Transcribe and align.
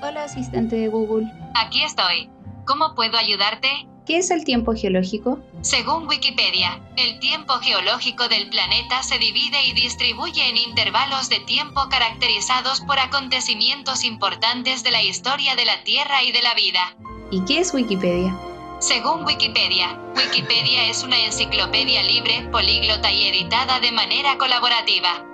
Hola, 0.00 0.24
asistente 0.24 0.76
de 0.76 0.88
Google. 0.88 1.26
Aquí 1.54 1.82
estoy. 1.82 2.30
¿Cómo 2.64 2.94
puedo 2.94 3.18
ayudarte? 3.18 3.68
¿Qué 4.06 4.16
es 4.16 4.30
el 4.30 4.44
tiempo 4.44 4.72
geológico? 4.74 5.38
Según 5.60 6.06
Wikipedia, 6.06 6.80
el 6.96 7.18
tiempo 7.18 7.54
geológico 7.54 8.26
del 8.28 8.48
planeta 8.48 9.02
se 9.02 9.18
divide 9.18 9.66
y 9.66 9.72
distribuye 9.72 10.48
en 10.48 10.56
intervalos 10.56 11.28
de 11.28 11.40
tiempo 11.40 11.88
caracterizados 11.90 12.80
por 12.80 12.98
acontecimientos 12.98 14.04
importantes 14.04 14.82
de 14.82 14.92
la 14.92 15.02
historia 15.02 15.56
de 15.56 15.66
la 15.66 15.82
Tierra 15.84 16.22
y 16.22 16.32
de 16.32 16.40
la 16.40 16.54
vida. 16.54 16.96
¿Y 17.30 17.44
qué 17.44 17.58
es 17.58 17.74
Wikipedia? 17.74 18.34
Según 18.80 19.24
Wikipedia, 19.24 19.98
Wikipedia 20.14 20.88
es 20.88 21.02
una 21.02 21.18
enciclopedia 21.18 22.00
libre, 22.04 22.48
políglota 22.52 23.10
y 23.10 23.26
editada 23.26 23.80
de 23.80 23.90
manera 23.90 24.38
colaborativa. 24.38 25.24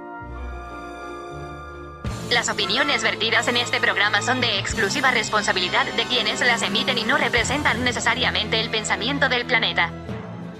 Las 2.30 2.49
opiniones 2.49 3.02
vertidas 3.02 3.47
en 3.49 3.59
este 3.59 3.80
programa 3.80 4.23
son 4.23 4.41
de 4.41 4.59
exclusiva 4.59 5.11
responsabilidad 5.11 5.85
de 5.85 6.05
quienes 6.05 6.41
las 6.41 6.62
emiten 6.62 6.97
y 6.97 7.05
no 7.05 7.19
representan 7.19 7.85
necesariamente 7.85 8.61
el 8.61 8.71
pensamiento 8.71 9.29
del 9.29 9.45
planeta. 9.45 9.93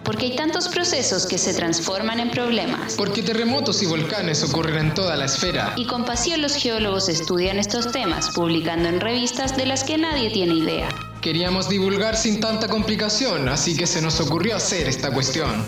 Porque 0.05 0.27
hay 0.27 0.37
tantos 0.37 0.69
procesos 0.69 1.27
que 1.27 1.39
se 1.39 1.55
transforman 1.55 2.21
en 2.21 2.31
problemas. 2.31 2.95
Porque 2.95 3.23
terremotos 3.23 3.83
y 3.83 3.87
volcanes 3.87 4.45
ocurren 4.45 4.77
en 4.77 4.95
toda 4.95 5.17
la 5.17 5.25
esfera. 5.25 5.73
Y 5.77 5.87
con 5.87 6.05
pasión 6.05 6.43
los 6.43 6.55
geólogos 6.55 7.09
estudian 7.09 7.59
estos 7.59 7.91
temas, 7.91 8.31
publicando 8.31 8.89
en 8.91 9.01
revistas 9.01 9.57
de 9.57 9.65
las 9.65 9.83
que 9.83 9.97
nadie 9.97 10.31
tiene 10.31 10.55
idea. 10.55 10.89
Queríamos 11.23 11.71
divulgar 11.71 12.17
sin 12.17 12.39
tanta 12.39 12.69
complicación, 12.69 13.49
así 13.49 13.77
que 13.77 13.87
se 13.87 14.03
nos 14.03 14.21
ocurrió 14.21 14.57
hacer 14.57 14.87
esta 14.89 15.11
cuestión. 15.11 15.65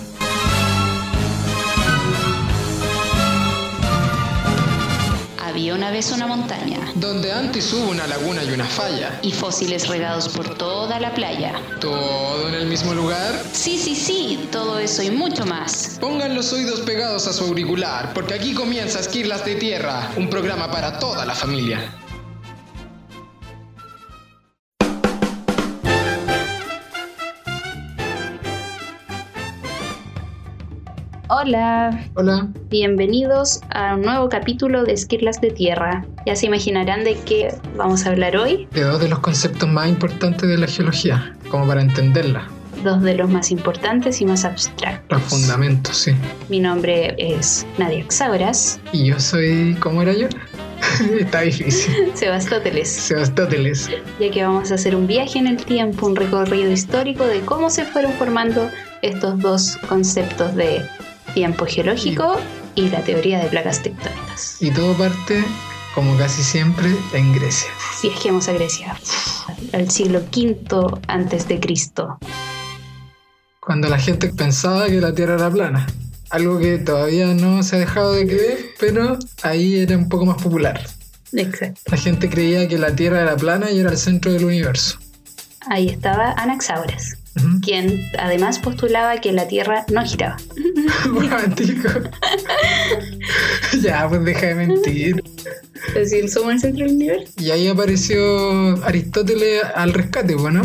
Había 5.66 5.74
una 5.74 5.90
vez 5.90 6.12
una 6.12 6.28
montaña. 6.28 6.78
Donde 6.94 7.32
antes 7.32 7.72
hubo 7.72 7.90
una 7.90 8.06
laguna 8.06 8.44
y 8.44 8.52
una 8.52 8.66
falla. 8.66 9.18
Y 9.22 9.32
fósiles 9.32 9.88
regados 9.88 10.28
por 10.28 10.56
toda 10.56 11.00
la 11.00 11.12
playa. 11.12 11.60
¿Todo 11.80 12.46
en 12.46 12.54
el 12.54 12.68
mismo 12.68 12.94
lugar? 12.94 13.34
Sí, 13.52 13.76
sí, 13.76 13.96
sí, 13.96 14.48
todo 14.52 14.78
eso 14.78 15.02
y 15.02 15.10
mucho 15.10 15.44
más. 15.44 15.98
Pongan 16.00 16.36
los 16.36 16.52
oídos 16.52 16.82
pegados 16.82 17.26
a 17.26 17.32
su 17.32 17.42
auricular, 17.42 18.14
porque 18.14 18.34
aquí 18.34 18.54
comienza 18.54 19.00
Esquirlas 19.00 19.44
de 19.44 19.56
Tierra, 19.56 20.12
un 20.16 20.30
programa 20.30 20.70
para 20.70 21.00
toda 21.00 21.26
la 21.26 21.34
familia. 21.34 21.92
Hola. 31.38 32.08
Hola. 32.14 32.48
Bienvenidos 32.70 33.60
a 33.68 33.94
un 33.94 34.00
nuevo 34.00 34.30
capítulo 34.30 34.84
de 34.84 34.94
Esquirlas 34.94 35.38
de 35.38 35.50
Tierra. 35.50 36.06
Ya 36.24 36.34
se 36.34 36.46
imaginarán 36.46 37.04
de 37.04 37.14
qué 37.26 37.54
vamos 37.76 38.06
a 38.06 38.08
hablar 38.08 38.38
hoy. 38.38 38.66
De 38.72 38.80
dos 38.80 39.00
de 39.00 39.10
los 39.10 39.18
conceptos 39.18 39.68
más 39.68 39.86
importantes 39.86 40.48
de 40.48 40.56
la 40.56 40.66
geología, 40.66 41.36
como 41.50 41.66
para 41.66 41.82
entenderla. 41.82 42.48
Dos 42.82 43.02
de 43.02 43.16
los 43.16 43.28
más 43.28 43.50
importantes 43.50 44.22
y 44.22 44.24
más 44.24 44.46
abstractos. 44.46 45.20
Los 45.20 45.28
fundamentos, 45.28 45.94
sí. 45.94 46.12
Mi 46.48 46.58
nombre 46.58 47.14
es 47.18 47.66
Nadia 47.76 48.06
Xauras. 48.08 48.80
Y 48.92 49.04
yo 49.04 49.20
soy. 49.20 49.76
¿Cómo 49.78 50.00
era 50.00 50.14
yo? 50.14 50.28
Está 51.20 51.42
difícil. 51.42 52.12
Sebastóteles. 52.14 52.88
Sebastóteles. 52.88 53.90
Ya 54.18 54.30
que 54.30 54.42
vamos 54.42 54.72
a 54.72 54.76
hacer 54.76 54.96
un 54.96 55.06
viaje 55.06 55.38
en 55.38 55.48
el 55.48 55.62
tiempo, 55.62 56.06
un 56.06 56.16
recorrido 56.16 56.70
histórico 56.70 57.26
de 57.26 57.40
cómo 57.40 57.68
se 57.68 57.84
fueron 57.84 58.12
formando 58.12 58.70
estos 59.02 59.38
dos 59.38 59.76
conceptos 59.86 60.54
de 60.54 60.80
tiempo 61.36 61.66
geológico 61.66 62.40
y 62.74 62.88
la 62.88 63.04
teoría 63.04 63.38
de 63.38 63.50
placas 63.50 63.82
tectónicas. 63.82 64.56
Y 64.58 64.70
todo 64.70 64.94
parte, 64.94 65.44
como 65.94 66.16
casi 66.16 66.42
siempre, 66.42 66.96
en 67.12 67.34
Grecia. 67.34 67.68
Viajemos 68.02 68.48
a 68.48 68.54
Grecia, 68.54 68.96
al 69.74 69.90
siglo 69.90 70.20
V 70.34 70.98
antes 71.08 71.46
de 71.46 71.60
Cristo. 71.60 72.18
Cuando 73.60 73.86
la 73.90 73.98
gente 73.98 74.28
pensaba 74.28 74.86
que 74.86 74.98
la 74.98 75.14
Tierra 75.14 75.34
era 75.34 75.50
plana. 75.50 75.86
Algo 76.30 76.58
que 76.58 76.78
todavía 76.78 77.26
no 77.34 77.62
se 77.62 77.76
ha 77.76 77.80
dejado 77.80 78.14
de 78.14 78.26
creer, 78.26 78.58
pero 78.80 79.18
ahí 79.42 79.80
era 79.80 79.94
un 79.94 80.08
poco 80.08 80.24
más 80.24 80.42
popular. 80.42 80.80
Exacto. 81.34 81.82
La 81.84 81.98
gente 81.98 82.30
creía 82.30 82.66
que 82.66 82.78
la 82.78 82.96
Tierra 82.96 83.20
era 83.20 83.36
plana 83.36 83.70
y 83.70 83.80
era 83.80 83.90
el 83.90 83.98
centro 83.98 84.32
del 84.32 84.46
universo. 84.46 84.98
Ahí 85.68 85.88
estaba 85.90 86.32
Anaxágoras, 86.32 87.18
quien 87.62 88.00
además 88.18 88.58
postulaba 88.58 89.20
que 89.20 89.32
la 89.32 89.46
Tierra 89.48 89.84
no 89.92 90.04
giraba. 90.04 90.36
Romántico. 91.04 91.88
ya, 93.82 94.08
pues 94.08 94.24
deja 94.24 94.46
de 94.46 94.54
mentir. 94.54 95.22
Es 95.88 96.10
decir, 96.10 96.28
somos 96.28 96.54
el 96.54 96.60
centro 96.60 96.84
del 96.86 96.94
universo. 96.94 97.32
Y 97.38 97.50
ahí 97.50 97.68
apareció 97.68 98.84
Aristóteles 98.84 99.62
al 99.74 99.92
rescate, 99.92 100.34
bueno. 100.34 100.62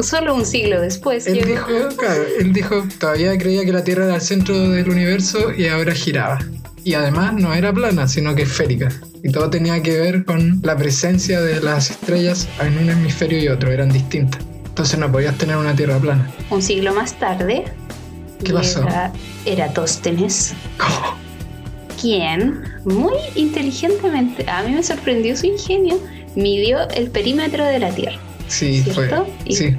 Solo 0.00 0.34
un 0.34 0.46
siglo 0.46 0.80
después. 0.80 1.26
Él 1.26 1.40
llegó- 1.44 1.66
dijo, 1.66 1.88
claro, 1.96 2.22
él 2.40 2.52
dijo, 2.52 2.84
todavía 2.98 3.36
creía 3.36 3.64
que 3.64 3.72
la 3.72 3.84
Tierra 3.84 4.04
era 4.06 4.14
el 4.16 4.20
centro 4.20 4.58
del 4.70 4.88
universo 4.88 5.52
y 5.52 5.66
ahora 5.68 5.94
giraba. 5.94 6.38
Y 6.84 6.94
además 6.94 7.34
no 7.34 7.52
era 7.52 7.72
plana, 7.72 8.08
sino 8.08 8.34
que 8.34 8.42
esférica. 8.42 8.88
Y 9.22 9.30
todo 9.30 9.50
tenía 9.50 9.82
que 9.82 9.98
ver 9.98 10.24
con 10.24 10.60
la 10.62 10.76
presencia 10.76 11.40
de 11.40 11.60
las 11.60 11.90
estrellas 11.90 12.48
en 12.62 12.78
un 12.78 12.88
hemisferio 12.88 13.38
y 13.42 13.48
otro, 13.48 13.70
eran 13.70 13.90
distintas. 13.90 14.42
Entonces 14.78 15.00
no 15.00 15.10
podías 15.10 15.36
tener 15.36 15.56
una 15.56 15.74
Tierra 15.74 15.98
plana. 15.98 16.30
Un 16.50 16.62
siglo 16.62 16.94
más 16.94 17.12
tarde. 17.18 17.64
¿Qué 18.44 18.52
pasó? 18.52 18.84
llega 18.84 19.12
Eratóstenes, 19.44 20.54
quien 22.00 22.62
muy 22.84 23.12
inteligentemente, 23.34 24.48
a 24.48 24.62
mí 24.62 24.70
me 24.76 24.84
sorprendió 24.84 25.36
su 25.36 25.46
ingenio, 25.46 25.98
midió 26.36 26.88
el 26.90 27.10
perímetro 27.10 27.64
de 27.64 27.80
la 27.80 27.90
Tierra. 27.90 28.18
Sí, 28.46 28.84
¿Cierto? 28.84 29.24
fue. 29.24 29.34
Y- 29.46 29.56
Sí. 29.56 29.76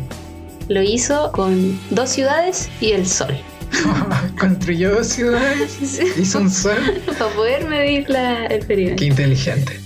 Lo 0.67 0.81
hizo 0.83 1.31
con 1.31 1.79
dos 1.91 2.09
ciudades 2.09 2.67
y 2.81 2.91
el 2.91 3.07
Sol. 3.07 3.37
Construyó 4.37 4.95
dos 4.95 5.07
ciudades, 5.07 5.79
hizo 6.19 6.39
un 6.39 6.51
sol. 6.51 6.77
Para 7.17 7.31
poder 7.31 7.65
medir 7.69 8.09
la- 8.09 8.47
el 8.47 8.65
perímetro. 8.65 8.97
Qué 8.97 9.05
inteligente. 9.05 9.79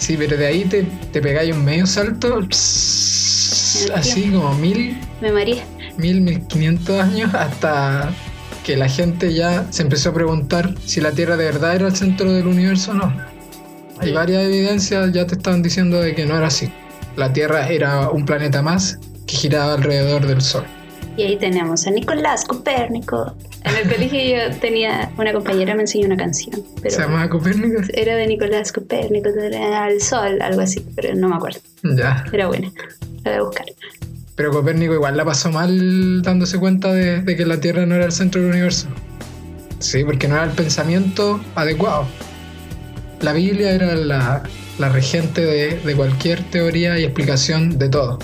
Sí, 0.00 0.16
pero 0.16 0.36
de 0.36 0.46
ahí 0.46 0.64
te, 0.64 0.82
te 1.12 1.20
pegáis 1.20 1.54
un 1.54 1.62
medio 1.62 1.86
salto, 1.86 2.40
así 2.50 4.30
como 4.32 4.54
mil, 4.54 4.98
Me 5.20 5.30
mil, 5.98 6.22
mil 6.22 6.46
quinientos 6.46 6.98
años 6.98 7.32
hasta 7.34 8.10
que 8.64 8.76
la 8.76 8.88
gente 8.88 9.34
ya 9.34 9.70
se 9.70 9.82
empezó 9.82 10.08
a 10.10 10.14
preguntar 10.14 10.74
si 10.84 11.02
la 11.02 11.12
Tierra 11.12 11.36
de 11.36 11.44
verdad 11.44 11.76
era 11.76 11.86
el 11.86 11.94
centro 11.94 12.32
del 12.32 12.46
universo 12.46 12.92
o 12.92 12.94
no. 12.94 13.14
Hay 13.98 14.12
varias 14.12 14.44
evidencias, 14.44 15.12
ya 15.12 15.26
te 15.26 15.34
estaban 15.34 15.62
diciendo 15.62 16.00
de 16.00 16.14
que 16.14 16.24
no 16.24 16.34
era 16.34 16.46
así. 16.46 16.72
La 17.16 17.30
Tierra 17.34 17.68
era 17.68 18.08
un 18.08 18.24
planeta 18.24 18.62
más 18.62 18.98
que 19.26 19.36
giraba 19.36 19.74
alrededor 19.74 20.26
del 20.26 20.40
Sol. 20.40 20.64
Y 21.16 21.22
ahí 21.22 21.36
tenemos 21.36 21.86
a 21.86 21.90
Nicolás 21.90 22.44
Copérnico. 22.44 23.34
En 23.64 23.76
el 23.76 23.92
colegio 23.92 24.20
yo 24.20 24.56
tenía 24.58 25.10
una 25.18 25.32
compañera 25.32 25.74
me 25.74 25.82
enseñó 25.82 26.06
una 26.06 26.16
canción. 26.16 26.62
Pero 26.80 26.94
¿Se 26.94 27.02
llamaba 27.02 27.28
Copérnico? 27.28 27.82
Era 27.92 28.16
de 28.16 28.26
Nicolás 28.26 28.72
Copérnico, 28.72 29.28
era 29.28 29.84
al 29.84 30.00
sol, 30.00 30.40
algo 30.40 30.62
así, 30.62 30.84
pero 30.96 31.14
no 31.14 31.28
me 31.28 31.36
acuerdo. 31.36 31.60
Ya. 31.82 32.24
Era 32.32 32.46
buena. 32.46 32.72
La 33.24 33.32
voy 33.32 33.40
a 33.40 33.42
buscar. 33.42 33.66
Pero 34.36 34.50
Copérnico 34.52 34.94
igual 34.94 35.16
la 35.16 35.24
pasó 35.24 35.50
mal 35.50 36.22
dándose 36.22 36.58
cuenta 36.58 36.92
de, 36.92 37.20
de 37.20 37.36
que 37.36 37.44
la 37.44 37.60
Tierra 37.60 37.84
no 37.84 37.94
era 37.94 38.06
el 38.06 38.12
centro 38.12 38.40
del 38.40 38.50
universo. 38.50 38.88
Sí, 39.78 40.04
porque 40.04 40.28
no 40.28 40.36
era 40.36 40.44
el 40.44 40.52
pensamiento 40.52 41.40
adecuado. 41.54 42.06
La 43.20 43.34
Biblia 43.34 43.72
era 43.72 43.94
la, 43.94 44.42
la 44.78 44.88
regente 44.88 45.44
de, 45.44 45.78
de 45.80 45.94
cualquier 45.94 46.42
teoría 46.44 46.98
y 46.98 47.04
explicación 47.04 47.78
de 47.78 47.90
todo. 47.90 48.18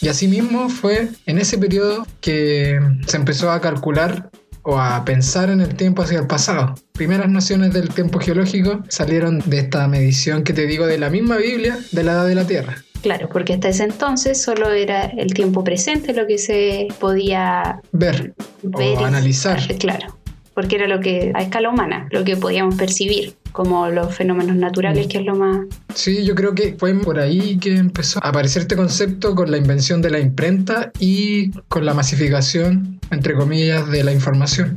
Y 0.00 0.08
asimismo 0.08 0.68
fue 0.68 1.08
en 1.26 1.38
ese 1.38 1.58
periodo 1.58 2.06
que 2.20 2.78
se 3.06 3.16
empezó 3.16 3.50
a 3.50 3.60
calcular 3.60 4.30
o 4.62 4.78
a 4.78 5.04
pensar 5.04 5.50
en 5.50 5.60
el 5.60 5.74
tiempo 5.74 6.02
hacia 6.02 6.18
el 6.18 6.26
pasado. 6.26 6.74
Primeras 6.92 7.28
nociones 7.30 7.72
del 7.72 7.88
tiempo 7.88 8.18
geológico 8.18 8.82
salieron 8.88 9.40
de 9.46 9.58
esta 9.60 9.88
medición 9.88 10.44
que 10.44 10.52
te 10.52 10.66
digo 10.66 10.86
de 10.86 10.98
la 10.98 11.10
misma 11.10 11.36
Biblia 11.36 11.78
de 11.92 12.04
la 12.04 12.12
edad 12.12 12.26
de 12.26 12.34
la 12.34 12.46
Tierra. 12.46 12.76
Claro, 13.02 13.28
porque 13.32 13.54
hasta 13.54 13.68
ese 13.68 13.84
entonces 13.84 14.42
solo 14.42 14.70
era 14.70 15.04
el 15.04 15.32
tiempo 15.32 15.62
presente 15.62 16.12
lo 16.12 16.26
que 16.26 16.38
se 16.38 16.88
podía 16.98 17.80
Ver 17.92 18.34
ver. 18.62 18.98
o 18.98 19.04
analizar. 19.04 19.60
Claro, 19.78 20.18
porque 20.54 20.76
era 20.76 20.88
lo 20.88 21.00
que, 21.00 21.30
a 21.34 21.42
escala 21.42 21.70
humana, 21.70 22.08
lo 22.10 22.24
que 22.24 22.36
podíamos 22.36 22.74
percibir, 22.74 23.34
como 23.52 23.88
los 23.88 24.14
fenómenos 24.14 24.56
naturales, 24.56 25.06
Mm. 25.06 25.08
que 25.08 25.18
es 25.18 25.24
lo 25.24 25.34
más... 25.36 25.66
Sí, 25.94 26.24
yo 26.24 26.34
creo 26.34 26.54
que 26.54 26.76
fue 26.78 26.94
por 26.94 27.18
ahí 27.18 27.58
que 27.58 27.76
empezó 27.76 28.20
a 28.22 28.28
aparecer 28.28 28.62
este 28.62 28.76
concepto 28.76 29.34
con 29.34 29.50
la 29.50 29.56
invención 29.56 30.00
de 30.02 30.10
la 30.10 30.20
imprenta 30.20 30.92
y 30.98 31.50
con 31.68 31.84
la 31.84 31.94
masificación, 31.94 33.00
entre 33.10 33.34
comillas, 33.34 33.90
de 33.90 34.04
la 34.04 34.12
información. 34.12 34.76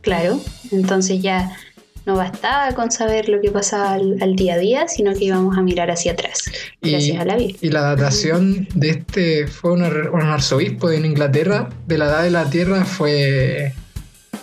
Claro, 0.00 0.40
entonces 0.72 1.22
ya 1.22 1.52
no 2.06 2.16
bastaba 2.16 2.74
con 2.74 2.90
saber 2.90 3.28
lo 3.28 3.40
que 3.40 3.52
pasaba 3.52 3.92
al, 3.92 4.16
al 4.20 4.34
día 4.34 4.54
a 4.54 4.58
día, 4.58 4.88
sino 4.88 5.12
que 5.12 5.26
íbamos 5.26 5.56
a 5.56 5.62
mirar 5.62 5.88
hacia 5.92 6.10
atrás, 6.12 6.50
Y, 6.82 6.90
gracias 6.90 7.20
a 7.20 7.24
la 7.24 7.36
Biblia. 7.36 7.56
y 7.60 7.68
la 7.70 7.82
datación 7.82 8.66
de 8.74 8.90
este 8.90 9.46
fue 9.46 9.70
un 9.74 9.82
arzobispo 9.84 10.90
en 10.90 11.04
Inglaterra 11.04 11.68
de 11.86 11.98
la 11.98 12.06
edad 12.06 12.22
de 12.24 12.30
la 12.32 12.50
Tierra 12.50 12.84
fue 12.84 13.72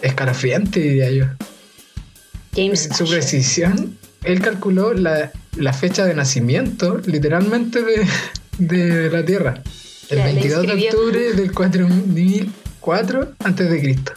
escalofriante, 0.01 0.79
diría 0.79 1.11
yo. 1.11 1.25
James 2.55 2.85
En 2.87 2.93
su 2.93 3.05
precisión, 3.05 3.97
él 4.23 4.41
calculó 4.41 4.93
la, 4.93 5.31
la 5.55 5.73
fecha 5.73 6.05
de 6.05 6.13
nacimiento, 6.15 6.99
literalmente, 7.05 7.81
de, 7.81 8.07
de 8.57 9.09
la 9.09 9.25
Tierra. 9.25 9.61
El 10.09 10.17
Ya, 10.17 10.25
la 10.25 10.31
22 10.33 10.61
de 10.67 10.89
octubre 10.89 11.33
del 11.33 11.51
4004 11.53 13.33
antes 13.43 13.69
de 13.69 13.79
Cristo. 13.81 14.13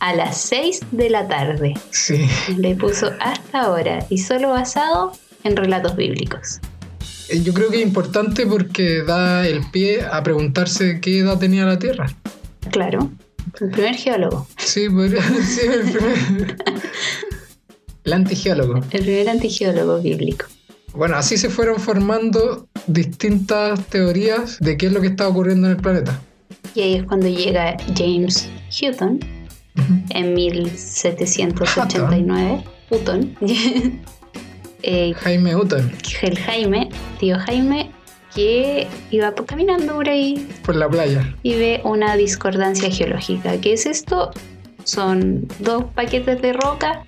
A 0.00 0.14
las 0.14 0.40
6 0.42 0.80
de 0.90 1.10
la 1.10 1.28
tarde. 1.28 1.74
Sí. 1.90 2.26
Le 2.56 2.74
puso 2.74 3.10
hasta 3.20 3.62
ahora 3.62 4.04
y 4.10 4.18
solo 4.18 4.50
basado 4.50 5.12
en 5.44 5.56
relatos 5.56 5.96
bíblicos. 5.96 6.60
Eh, 7.28 7.42
Yo 7.42 7.54
creo 7.54 7.70
que 7.70 7.76
es 7.76 7.82
importante 7.86 8.46
porque 8.46 9.02
da 9.02 9.46
el 9.46 9.60
pie 9.70 10.02
a 10.02 10.22
preguntarse 10.22 11.00
qué 11.00 11.18
edad 11.20 11.38
tenía 11.38 11.64
la 11.64 11.78
Tierra. 11.78 12.06
Claro, 12.70 13.10
el 13.60 13.70
primer 13.70 13.94
geólogo, 13.94 14.46
Sí, 14.58 14.88
podría 14.88 15.22
ser 15.44 15.70
el 15.72 15.90
primer. 15.92 16.56
El 18.04 18.12
antigeólogo. 18.12 18.76
el 18.90 19.02
primer 19.02 19.28
antigeólogo 19.28 20.00
bíblico. 20.00 20.46
Bueno, 20.92 21.16
así 21.16 21.36
se 21.36 21.50
fueron 21.50 21.80
formando 21.80 22.68
distintas 22.86 23.84
teorías 23.86 24.58
de 24.60 24.76
qué 24.76 24.86
es 24.86 24.92
lo 24.92 25.00
que 25.00 25.08
está 25.08 25.26
ocurriendo 25.26 25.66
en 25.66 25.72
el 25.76 25.82
planeta. 25.82 26.20
Y 26.74 26.82
ahí 26.82 26.94
es 26.94 27.04
cuando 27.04 27.26
llega 27.28 27.76
James 27.96 28.48
Hutton 28.80 29.18
Ujú. 29.76 29.94
en 30.10 30.34
1789. 30.34 32.64
Hutton. 32.90 33.36
Eh, 34.86 35.14
Jaime 35.16 35.56
Hutton, 35.56 35.90
el 36.20 36.38
Jaime, 36.40 36.90
tío 37.18 37.38
Jaime, 37.38 37.90
que 38.34 38.86
iba 39.10 39.34
caminando 39.34 39.94
por 39.94 40.10
ahí 40.10 40.46
por 40.62 40.76
la 40.76 40.90
playa. 40.90 41.34
y 41.42 41.54
ve 41.54 41.80
una 41.84 42.16
discordancia 42.16 42.90
geológica. 42.90 43.58
¿Qué 43.62 43.72
es 43.72 43.86
esto? 43.86 44.30
Son 44.84 45.48
dos 45.60 45.84
paquetes 45.94 46.42
de 46.42 46.52
roca 46.52 47.02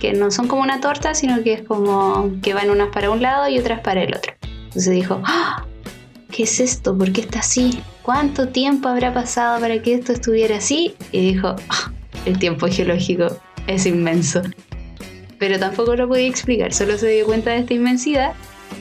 que 0.00 0.12
no 0.12 0.30
son 0.30 0.48
como 0.48 0.62
una 0.62 0.80
torta, 0.80 1.14
sino 1.14 1.42
que 1.42 1.52
es 1.52 1.62
como 1.62 2.32
que 2.42 2.54
van 2.54 2.70
unas 2.70 2.88
para 2.88 3.10
un 3.10 3.22
lado 3.22 3.48
y 3.48 3.58
otras 3.58 3.80
para 3.80 4.02
el 4.02 4.14
otro. 4.16 4.32
Entonces 4.64 4.90
dijo, 4.92 5.20
¡Ah! 5.24 5.64
¿qué 6.32 6.44
es 6.44 6.58
esto? 6.60 6.96
¿Por 6.96 7.12
qué 7.12 7.20
está 7.20 7.40
así? 7.40 7.80
¿Cuánto 8.02 8.48
tiempo 8.48 8.88
habrá 8.88 9.12
pasado 9.12 9.60
para 9.60 9.80
que 9.82 9.94
esto 9.94 10.12
estuviera 10.12 10.56
así? 10.56 10.94
Y 11.12 11.20
dijo, 11.32 11.54
"Ah, 11.68 11.92
el 12.24 12.38
tiempo 12.38 12.66
geológico 12.68 13.36
es 13.66 13.84
inmenso. 13.86 14.42
Pero 15.38 15.58
tampoco 15.58 15.96
lo 15.96 16.06
podía 16.08 16.28
explicar, 16.28 16.72
solo 16.72 16.96
se 16.98 17.08
dio 17.08 17.26
cuenta 17.26 17.50
de 17.50 17.58
esta 17.58 17.74
inmensidad. 17.74 18.32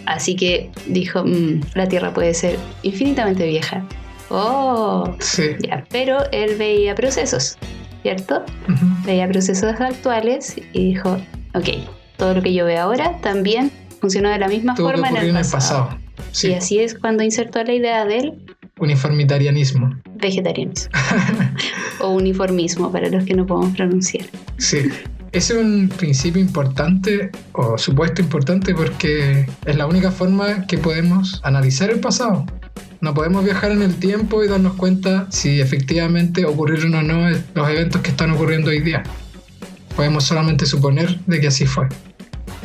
Así 0.05 0.35
que 0.35 0.69
dijo, 0.87 1.23
"Mm, 1.25 1.61
la 1.73 1.87
Tierra 1.87 2.13
puede 2.13 2.33
ser 2.33 2.57
infinitamente 2.83 3.45
vieja. 3.47 3.83
Oh, 4.29 5.15
Sí. 5.19 5.43
ya, 5.67 5.83
pero 5.89 6.19
él 6.31 6.55
veía 6.57 6.93
procesos, 6.95 7.57
¿cierto? 8.03 8.43
Ujú. 8.67 8.85
Veía 9.05 9.27
procesos 9.27 9.79
actuales 9.79 10.55
y 10.73 10.89
dijo, 10.93 11.17
ok, 11.53 11.69
todo 12.17 12.33
lo 12.35 12.41
que 12.41 12.53
yo 12.53 12.65
veo 12.65 12.81
ahora 12.81 13.17
también 13.21 13.71
funcionó 14.01 14.29
de 14.29 14.39
la 14.39 14.47
misma 14.47 14.75
forma 14.75 15.09
en 15.09 15.17
el 15.17 15.23
en 15.29 15.35
el 15.37 15.41
pasado. 15.43 15.87
pasado. 15.89 15.99
Y 16.31 16.35
Sí. 16.35 16.53
así 16.53 16.79
es 16.79 16.95
cuando 16.95 17.23
insertó 17.23 17.63
la 17.63 17.73
idea 17.73 18.05
del 18.05 18.33
Uniformitarianismo. 18.79 19.89
vegetarianismo 20.15 20.91
o 22.01 22.09
uniformismo 22.11 22.91
para 22.91 23.09
los 23.09 23.23
que 23.25 23.33
no 23.33 23.45
podemos 23.45 23.75
pronunciar. 23.75 24.25
Sí. 24.57 24.89
Ese 25.31 25.53
es 25.53 25.59
un 25.63 25.89
principio 25.89 26.41
importante 26.41 27.29
o 27.51 27.77
supuesto 27.77 28.21
importante 28.21 28.73
porque 28.73 29.45
es 29.65 29.75
la 29.75 29.85
única 29.85 30.09
forma 30.11 30.65
que 30.65 30.77
podemos 30.79 31.39
analizar 31.43 31.89
el 31.91 31.99
pasado. 31.99 32.45
No 33.01 33.13
podemos 33.13 33.43
viajar 33.43 33.71
en 33.71 33.81
el 33.81 33.95
tiempo 33.95 34.43
y 34.43 34.47
darnos 34.47 34.73
cuenta 34.73 35.27
si 35.31 35.61
efectivamente 35.61 36.45
ocurrieron 36.45 36.95
o 36.95 37.01
no 37.01 37.29
los 37.29 37.69
eventos 37.69 38.01
que 38.01 38.09
están 38.09 38.31
ocurriendo 38.31 38.69
hoy 38.69 38.81
día. 38.81 39.03
Podemos 39.95 40.23
solamente 40.23 40.65
suponer 40.65 41.19
de 41.25 41.39
que 41.39 41.47
así 41.47 41.65
fue. 41.65 41.87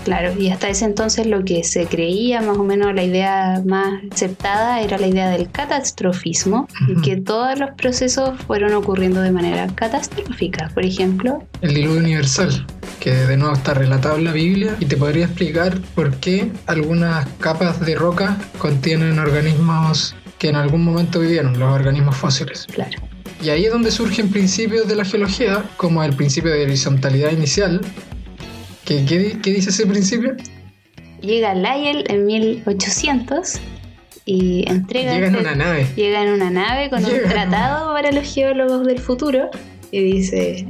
Claro, 0.05 0.39
y 0.39 0.51
hasta 0.51 0.69
ese 0.69 0.85
entonces 0.85 1.27
lo 1.27 1.45
que 1.45 1.65
se 1.65 1.87
creía, 1.87 2.43
más 2.43 2.59
o 2.59 2.65
menos 2.65 2.95
la 2.95 3.03
idea 3.03 3.63
más 3.65 4.03
aceptada, 4.13 4.83
era 4.83 4.99
la 4.99 5.07
idea 5.07 5.31
del 5.31 5.51
catastrofismo, 5.51 6.69
que 7.03 7.17
todos 7.17 7.59
los 7.59 7.71
procesos 7.71 8.39
fueron 8.47 8.75
ocurriendo 8.75 9.23
de 9.23 9.33
manera 9.33 9.67
catastrófica. 9.75 10.71
Por 10.75 10.85
ejemplo, 10.85 11.43
El 11.63 11.75
diluvio 11.75 12.01
universal, 12.01 12.67
que 13.01 13.13
de 13.13 13.37
nuevo 13.37 13.55
está 13.55 13.75
relatado 13.75 14.19
en 14.19 14.25
la 14.25 14.33
Biblia 14.33 14.77
y 14.79 14.85
te 14.85 14.97
podría 14.97 15.25
explicar 15.25 15.81
por 15.95 16.15
qué 16.17 16.53
algunas 16.67 17.27
capas 17.41 17.81
de 17.81 17.95
roca 17.95 18.37
contienen 18.59 19.19
organismos 19.19 20.15
que 20.39 20.51
en 20.51 20.57
algún 20.57 20.85
momento 20.85 21.21
vivieron, 21.21 21.59
los 21.59 21.73
organismos 21.73 22.17
fósiles. 22.17 22.67
claro, 22.71 22.99
Y 23.43 23.49
ahí 23.49 23.65
es 23.65 23.73
donde 23.73 23.91
surgen 23.91 24.31
principios 24.31 24.87
de 24.87 24.97
la 24.97 25.05
geología, 25.05 25.65
como 25.79 26.05
el 26.05 26.15
principio 26.15 26.51
de 26.51 26.65
horizontalidad 26.65 27.31
inicial. 27.33 27.81
¿Qué, 28.85 29.05
qué 29.07 29.19
di- 29.19 29.41
qué 29.41 29.51
dice 29.53 29.71
ese 29.71 29.87
principio? 29.87 30.37
llega 31.21 31.55
Lyell 31.55 32.05
en 32.09 32.27
1800 32.27 33.55
y 34.27 34.65
entrega 34.71 35.15
Llega 35.15 35.27
en 35.29 35.35
este- 35.37 35.47
una 35.49 35.55
nave. 35.57 35.87
llega 35.97 36.23
en 36.23 36.33
una 36.35 36.51
nave 36.51 36.91
con 36.91 37.03
Llega 37.03 37.25
un 37.25 37.31
tratado 37.31 37.93
para 37.95 38.13
los 38.13 38.25
geólogos 38.33 38.87
del 38.87 38.99
futuro 38.99 39.49
y 39.91 40.01
dice, 40.03 40.67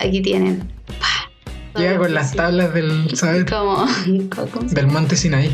aquí 0.00 0.20
tienen. 0.22 0.68
Llega 1.76 1.98
con 1.98 2.12
las 2.14 2.30
sí". 2.32 2.36
tablas 2.36 2.74
del, 2.74 3.16
¿sabes? 3.16 3.44
Como, 3.44 3.86
¿cómo 4.52 4.68
se 4.68 4.74
del 4.74 4.86
monte 4.88 5.16
Sinaí. 5.16 5.50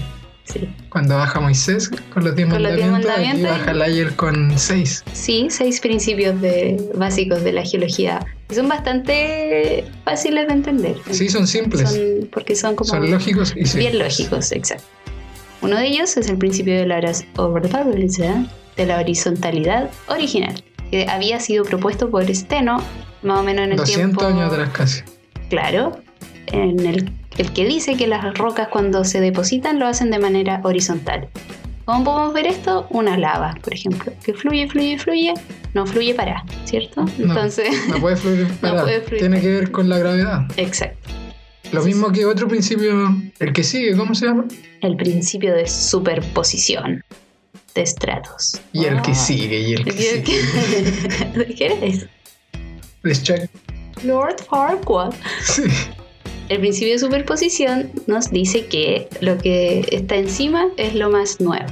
Sí. 0.52 0.68
Cuando 0.88 1.16
baja 1.16 1.40
Moisés 1.40 1.90
con 2.12 2.24
los 2.24 2.34
10 2.34 2.48
Con 2.48 2.62
los 2.62 2.74
diez 2.74 2.86
mandamientos, 2.90 3.10
aquí 3.10 3.20
mandamientos. 3.28 3.58
baja 3.58 3.74
Layer 3.74 4.16
con 4.16 4.58
6. 4.58 5.04
Sí, 5.12 5.48
seis 5.50 5.80
principios 5.80 6.40
de, 6.40 6.90
básicos 6.94 7.44
de 7.44 7.52
la 7.52 7.62
geología. 7.64 8.24
Y 8.50 8.54
son 8.54 8.66
bastante 8.68 9.84
fáciles 10.04 10.46
de 10.46 10.52
entender. 10.54 10.96
Sí, 11.10 11.28
son 11.28 11.46
simples, 11.46 11.82
son, 11.90 11.98
Son- 11.98 12.28
porque 12.32 12.56
son 12.56 12.76
como 12.76 12.94
lógicos 12.98 13.54
y 13.56 13.76
bien 13.78 13.98
lógicos, 13.98 14.52
exacto. 14.52 14.84
Uno 15.60 15.76
de 15.76 15.86
ellos 15.88 16.16
es 16.16 16.28
el 16.28 16.38
principio 16.38 16.74
de 16.78 16.86
la, 16.86 16.98
horas- 16.98 17.24
de 18.76 18.86
la 18.86 18.98
horizontalidad 18.98 19.90
original, 20.08 20.62
que 20.90 21.06
había 21.08 21.40
sido 21.40 21.64
propuesto 21.64 22.10
por 22.10 22.32
Steno 22.34 22.82
más 23.22 23.40
o 23.40 23.42
menos 23.42 23.64
en 23.64 23.72
el 23.72 23.76
200 23.76 24.16
tiempo. 24.24 24.24
años 24.24 24.52
atrás 24.52 24.70
casi. 24.72 25.02
Claro, 25.50 25.98
en 26.52 26.84
el, 26.86 27.10
el 27.38 27.52
que 27.52 27.64
dice 27.66 27.96
que 27.96 28.06
las 28.06 28.34
rocas 28.36 28.68
cuando 28.68 29.04
se 29.04 29.20
depositan 29.20 29.78
lo 29.78 29.86
hacen 29.86 30.10
de 30.10 30.18
manera 30.18 30.60
horizontal. 30.64 31.28
¿Cómo 31.84 32.04
podemos 32.04 32.34
ver 32.34 32.46
esto? 32.48 32.86
Una 32.90 33.16
lava, 33.16 33.54
por 33.62 33.72
ejemplo, 33.72 34.12
que 34.22 34.34
fluye, 34.34 34.68
fluye, 34.68 34.98
fluye, 34.98 35.32
no 35.72 35.86
fluye 35.86 36.14
para, 36.14 36.44
¿cierto? 36.66 37.02
No. 37.16 37.32
Entonces, 37.32 37.70
No 37.88 37.98
puede 37.98 38.16
fluir 38.16 38.46
parado. 38.60 38.84
puede 38.84 39.00
fluir 39.00 39.20
Tiene 39.20 39.40
que 39.40 39.48
ver 39.48 39.70
con 39.70 39.88
la 39.88 39.96
gravedad. 39.98 40.42
exacto. 40.58 41.08
Lo 41.72 41.80
Sí, 41.82 41.88
mismo 41.88 42.12
que 42.12 42.24
otro 42.26 42.46
principio, 42.48 43.14
el 43.38 43.52
que 43.52 43.62
sigue, 43.62 43.94
¿cómo 43.96 44.14
se 44.14 44.26
llama? 44.26 44.44
El 44.80 44.96
principio 44.96 45.54
de 45.54 45.66
superposición 45.66 47.04
de 47.74 47.82
estratos. 47.82 48.60
Y 48.72 48.84
el 48.86 49.00
que 49.02 49.12
Ah. 49.12 49.14
sigue, 49.14 49.60
y 49.60 49.72
el 49.74 49.84
que 49.84 49.92
sigue. 49.92 50.42
¿De 51.36 51.54
qué 51.54 51.66
eres? 51.66 52.06
De 53.02 53.12
Chuck. 53.14 53.50
Lord 54.04 54.36
Farquaad. 54.48 55.12
Sí. 55.42 55.62
El 56.48 56.60
principio 56.60 56.94
de 56.94 56.98
superposición 56.98 57.90
nos 58.06 58.30
dice 58.30 58.66
que 58.66 59.06
lo 59.20 59.36
que 59.36 59.86
está 59.92 60.16
encima 60.16 60.68
es 60.78 60.94
lo 60.94 61.10
más 61.10 61.40
nuevo 61.40 61.66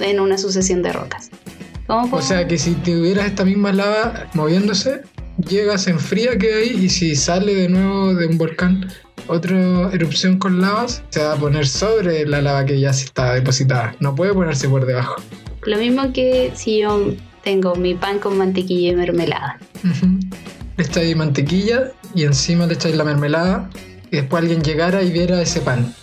en 0.00 0.18
una 0.18 0.36
sucesión 0.36 0.82
de 0.82 0.92
rocas. 0.92 1.30
¿Cómo 1.86 2.16
O 2.16 2.20
sea 2.22 2.46
que 2.46 2.58
si 2.58 2.72
tuvieras 2.74 3.26
esta 3.26 3.44
misma 3.44 3.72
lava 3.72 4.28
moviéndose, 4.34 5.02
llega, 5.48 5.78
se 5.78 5.90
enfría, 5.90 6.36
queda 6.36 6.56
ahí, 6.56 6.70
y 6.70 6.88
si 6.88 7.14
sale 7.14 7.54
de 7.54 7.68
nuevo 7.68 8.14
de 8.14 8.26
un 8.26 8.36
volcán 8.36 8.90
otra 9.28 9.90
erupción 9.92 10.38
con 10.38 10.60
lavas, 10.60 11.04
se 11.10 11.22
va 11.22 11.34
a 11.34 11.36
poner 11.36 11.66
sobre 11.66 12.26
la 12.26 12.42
lava 12.42 12.64
que 12.64 12.80
ya 12.80 12.92
se 12.92 13.04
está 13.04 13.34
depositada. 13.34 13.94
No 14.00 14.16
puede 14.16 14.34
ponerse 14.34 14.68
por 14.68 14.86
debajo. 14.86 15.22
Lo 15.64 15.78
mismo 15.78 16.12
que 16.12 16.50
si 16.54 16.80
yo 16.80 17.14
tengo 17.44 17.76
mi 17.76 17.94
pan 17.94 18.18
con 18.18 18.36
mantequilla 18.36 18.90
y 18.90 18.96
mermelada. 18.96 19.58
Ujú. 19.84 20.18
Le 20.76 20.84
echáis 20.84 21.16
mantequilla 21.16 21.92
y 22.12 22.24
encima 22.24 22.66
le 22.66 22.74
echáis 22.74 22.96
la 22.96 23.04
mermelada 23.04 23.70
y 24.10 24.16
después 24.16 24.42
alguien 24.42 24.62
llegara 24.62 25.02
y 25.02 25.10
viera 25.10 25.40
ese 25.40 25.60
pan. 25.60 25.94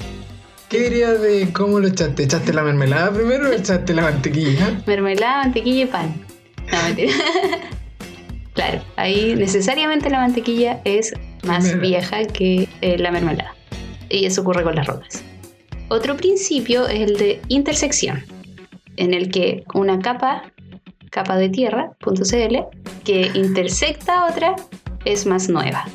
¿Qué 0.70 0.90
dirías 0.90 1.22
de 1.22 1.54
cómo 1.54 1.80
lo 1.80 1.88
echaste? 1.88 2.24
¿Echaste 2.24 2.52
la 2.52 2.64
mermelada 2.64 3.12
primero 3.12 3.50
o 3.50 3.54
echaste 3.54 3.94
la 3.94 4.02
mantequilla? 4.02 4.82
Mermelada, 4.88 5.44
mantequilla 5.44 5.84
y 5.84 5.86
pan. 5.86 6.26
No, 6.72 6.84
mentira. 6.84 7.14
claro, 8.54 8.82
ahí 8.96 9.36
necesariamente 9.36 10.10
la 10.10 10.20
mantequilla 10.20 10.82
es 10.84 11.14
más 11.44 11.80
vieja 11.80 12.26
que 12.26 12.68
eh, 12.82 12.98
la 12.98 13.12
mermelada. 13.12 13.54
Y 14.10 14.26
eso 14.26 14.42
ocurre 14.42 14.64
con 14.64 14.76
las 14.76 14.88
rocas. 14.88 15.24
Otro 15.90 16.18
principio 16.18 16.88
es 16.88 17.02
el 17.02 17.18
de 17.18 17.40
intersección, 17.50 18.24
en 18.98 19.14
el 19.14 19.30
que 19.30 19.64
una 19.76 20.00
capa, 20.00 20.52
capa 21.12 21.38
de 21.38 21.50
tierra.cl, 21.50 22.56
que 23.04 23.32
intersecta 23.36 24.22
a 24.22 24.32
otra, 24.32 24.56
es 25.06 25.28
más 25.28 25.50
nueva. 25.50 25.86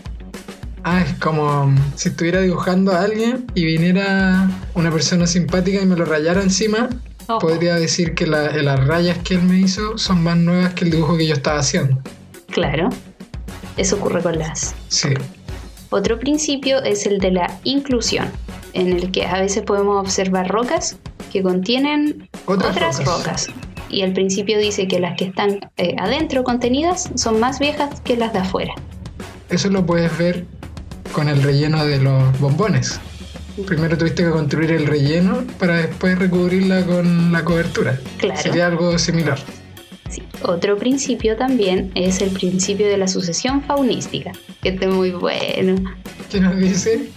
Ah, 0.84 1.02
es 1.02 1.14
como 1.18 1.74
si 1.96 2.08
estuviera 2.10 2.40
dibujando 2.40 2.92
a 2.92 3.02
alguien 3.02 3.46
y 3.54 3.64
viniera 3.64 4.48
una 4.74 4.90
persona 4.90 5.26
simpática 5.26 5.82
y 5.82 5.86
me 5.86 5.96
lo 5.96 6.04
rayara 6.04 6.42
encima, 6.42 6.88
Ojo. 7.26 7.38
podría 7.40 7.74
decir 7.74 8.14
que 8.14 8.26
la- 8.26 8.50
las 8.62 8.86
rayas 8.86 9.18
que 9.18 9.34
él 9.34 9.42
me 9.42 9.58
hizo 9.58 9.98
son 9.98 10.22
más 10.22 10.36
nuevas 10.36 10.74
que 10.74 10.84
el 10.84 10.90
dibujo 10.90 11.16
que 11.16 11.26
yo 11.26 11.34
estaba 11.34 11.58
haciendo. 11.58 12.00
Claro. 12.50 12.88
Eso 13.76 13.96
ocurre 13.96 14.22
con 14.22 14.38
las. 14.38 14.74
Sí. 14.88 15.10
Otro 15.90 16.18
principio 16.18 16.82
es 16.82 17.06
el 17.06 17.18
de 17.18 17.32
la 17.32 17.58
inclusión, 17.64 18.28
en 18.72 18.88
el 18.92 19.10
que 19.10 19.26
a 19.26 19.40
veces 19.40 19.62
podemos 19.64 20.00
observar 20.00 20.48
rocas 20.48 20.96
que 21.32 21.42
contienen 21.42 22.28
Otras 22.46 22.70
otras, 22.72 22.98
rocas. 22.98 23.18
rocas. 23.18 23.46
Y 23.90 24.02
el 24.02 24.12
principio 24.12 24.58
dice 24.58 24.86
que 24.86 25.00
las 25.00 25.16
que 25.16 25.26
están 25.26 25.60
eh, 25.76 25.96
adentro 25.98 26.44
contenidas 26.44 27.10
son 27.14 27.40
más 27.40 27.58
viejas 27.58 28.00
que 28.02 28.16
las 28.16 28.32
de 28.32 28.40
afuera. 28.40 28.74
Eso 29.48 29.70
lo 29.70 29.84
puedes 29.86 30.16
ver 30.18 30.44
con 31.12 31.28
el 31.28 31.42
relleno 31.42 31.84
de 31.84 31.98
los 31.98 32.38
bombones. 32.40 33.00
Primero 33.66 33.98
tuviste 33.98 34.22
que 34.24 34.30
construir 34.30 34.70
el 34.70 34.86
relleno 34.86 35.44
para 35.58 35.78
después 35.78 36.18
recubrirla 36.18 36.84
con 36.86 37.32
la 37.32 37.44
cobertura. 37.44 37.98
Claro. 38.18 38.40
Sería 38.40 38.66
algo 38.66 38.98
similar. 38.98 39.38
Sí. 40.08 40.22
Otro 40.42 40.78
principio 40.78 41.36
también 41.36 41.90
es 41.94 42.20
el 42.20 42.30
principio 42.30 42.86
de 42.86 42.96
la 42.96 43.08
sucesión 43.08 43.62
faunística, 43.62 44.32
que 44.62 44.70
este 44.70 44.86
es 44.86 44.94
muy 44.94 45.10
bueno, 45.10 45.74
¿Qué 46.30 46.40
nos 46.40 46.56
dice? 46.56 47.10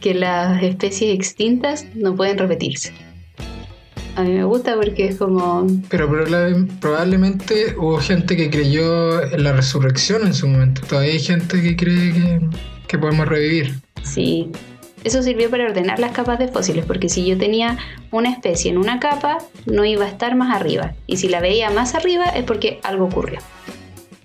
que 0.00 0.14
las 0.14 0.62
especies 0.62 1.14
extintas 1.14 1.86
no 1.94 2.14
pueden 2.14 2.38
repetirse. 2.38 2.92
A 4.18 4.22
mí 4.22 4.32
me 4.32 4.42
gusta 4.42 4.74
porque 4.74 5.06
es 5.06 5.16
como, 5.16 5.64
Pero 5.88 6.10
proba- 6.10 6.66
probablemente 6.80 7.76
hubo 7.78 7.98
gente 7.98 8.36
que 8.36 8.50
creyó 8.50 9.22
en 9.22 9.44
la 9.44 9.52
resurrección 9.52 10.26
en 10.26 10.34
su 10.34 10.48
momento. 10.48 10.80
Todavía 10.88 11.12
hay 11.12 11.20
gente 11.20 11.62
que 11.62 11.76
cree 11.76 12.12
que, 12.12 12.40
que 12.88 12.98
podemos 12.98 13.28
revivir. 13.28 13.74
sí, 14.02 14.50
eso 15.04 15.22
sirvió 15.22 15.48
para 15.48 15.66
ordenar 15.66 16.00
las 16.00 16.10
capas 16.10 16.40
de 16.40 16.48
fósiles, 16.48 16.84
porque 16.84 17.08
si 17.08 17.24
yo 17.24 17.38
tenía 17.38 17.78
una 18.10 18.30
especie 18.30 18.72
en 18.72 18.78
una 18.78 18.98
capa, 18.98 19.38
no 19.66 19.84
iba 19.84 20.04
a 20.04 20.08
estar 20.08 20.34
más 20.34 20.52
arriba. 20.56 20.94
Y 21.06 21.18
si 21.18 21.28
la 21.28 21.38
veía 21.40 21.70
más 21.70 21.94
arriba 21.94 22.24
es 22.24 22.42
porque 22.42 22.80
algo 22.82 23.04
ocurrió. 23.04 23.38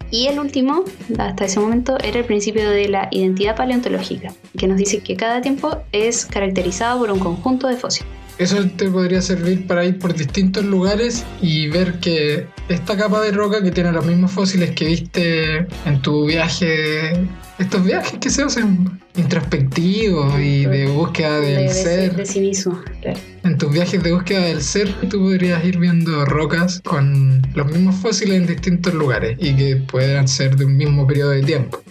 Y 0.09 0.25
el 0.25 0.39
último, 0.39 0.83
hasta 1.19 1.45
ese 1.45 1.59
momento, 1.59 1.99
era 2.03 2.17
el 2.19 2.25
principio 2.25 2.67
de 2.71 2.89
la 2.89 3.07
identidad 3.11 3.55
paleontológica, 3.55 4.33
que 4.57 4.67
nos 4.67 4.77
dice 4.77 5.01
que 5.01 5.15
cada 5.15 5.41
tiempo 5.41 5.77
es 5.91 6.25
caracterizado 6.25 6.97
por 6.99 7.11
un 7.11 7.19
conjunto 7.19 7.67
de 7.67 7.77
fósiles. 7.77 8.11
Eso 8.39 8.57
te 8.77 8.89
podría 8.89 9.21
servir 9.21 9.67
para 9.67 9.85
ir 9.85 9.99
por 9.99 10.13
distintos 10.15 10.65
lugares 10.65 11.23
y 11.41 11.67
ver 11.67 11.99
que 11.99 12.47
esta 12.67 12.97
capa 12.97 13.21
de 13.21 13.31
roca 13.31 13.61
que 13.61 13.71
tiene 13.71 13.91
los 13.91 14.05
mismos 14.05 14.31
fósiles 14.31 14.71
que 14.71 14.85
viste 14.85 15.57
en 15.85 16.01
tu 16.01 16.25
viaje, 16.25 17.13
estos 17.59 17.85
viajes 17.85 18.17
que 18.19 18.29
se 18.31 18.41
hacen 18.43 18.99
introspectivos 19.15 20.39
y 20.39 20.65
de 20.65 20.87
búsqueda 20.87 21.39
del 21.39 21.55
de, 21.55 21.61
de- 21.63 21.69
ser, 21.73 22.15
de 22.15 22.25
sí 22.25 22.39
mismo. 22.39 22.81
claro. 23.01 23.19
en 23.43 23.57
tus 23.57 23.71
viajes 23.71 24.01
de 24.01 24.11
búsqueda 24.13 24.41
del 24.45 24.61
ser, 24.61 24.91
tú 25.09 25.19
podrías 25.19 25.63
ir 25.63 25.77
viendo 25.77 26.25
rocas 26.25 26.81
con 26.83 27.41
los 27.53 27.67
mismos 27.67 27.95
fósiles 27.97 28.37
en 28.37 28.47
distintos 28.47 28.93
lugares 28.95 29.37
y 29.39 29.55
que 29.55 29.75
puedan 29.75 30.27
ser 30.27 30.55
de 30.55 30.65
un 30.65 30.75
mismo 30.75 31.05
periodo 31.05 31.31
de 31.31 31.43
tiempo. 31.43 31.81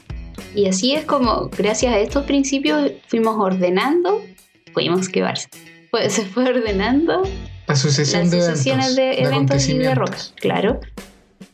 Y 0.55 0.67
así 0.67 0.93
es 0.95 1.05
como, 1.05 1.49
gracias 1.57 1.95
a 1.95 1.99
estos 2.01 2.25
principios, 2.25 2.91
fuimos 3.07 3.37
ordenando, 3.39 4.23
fuimos 4.75 5.09
que 5.09 5.23
Pues 5.93 6.15
se 6.15 6.25
fue 6.25 6.49
ordenando 6.49 7.23
La 7.69 7.77
sucesión 7.77 8.23
las 8.23 8.31
de 8.31 8.41
sucesiones 8.41 8.97
eventos, 8.97 8.97
de 8.97 9.23
eventos 9.23 9.69
y 9.69 9.77
de 9.77 9.95
rocas, 9.95 10.35
claro. 10.41 10.81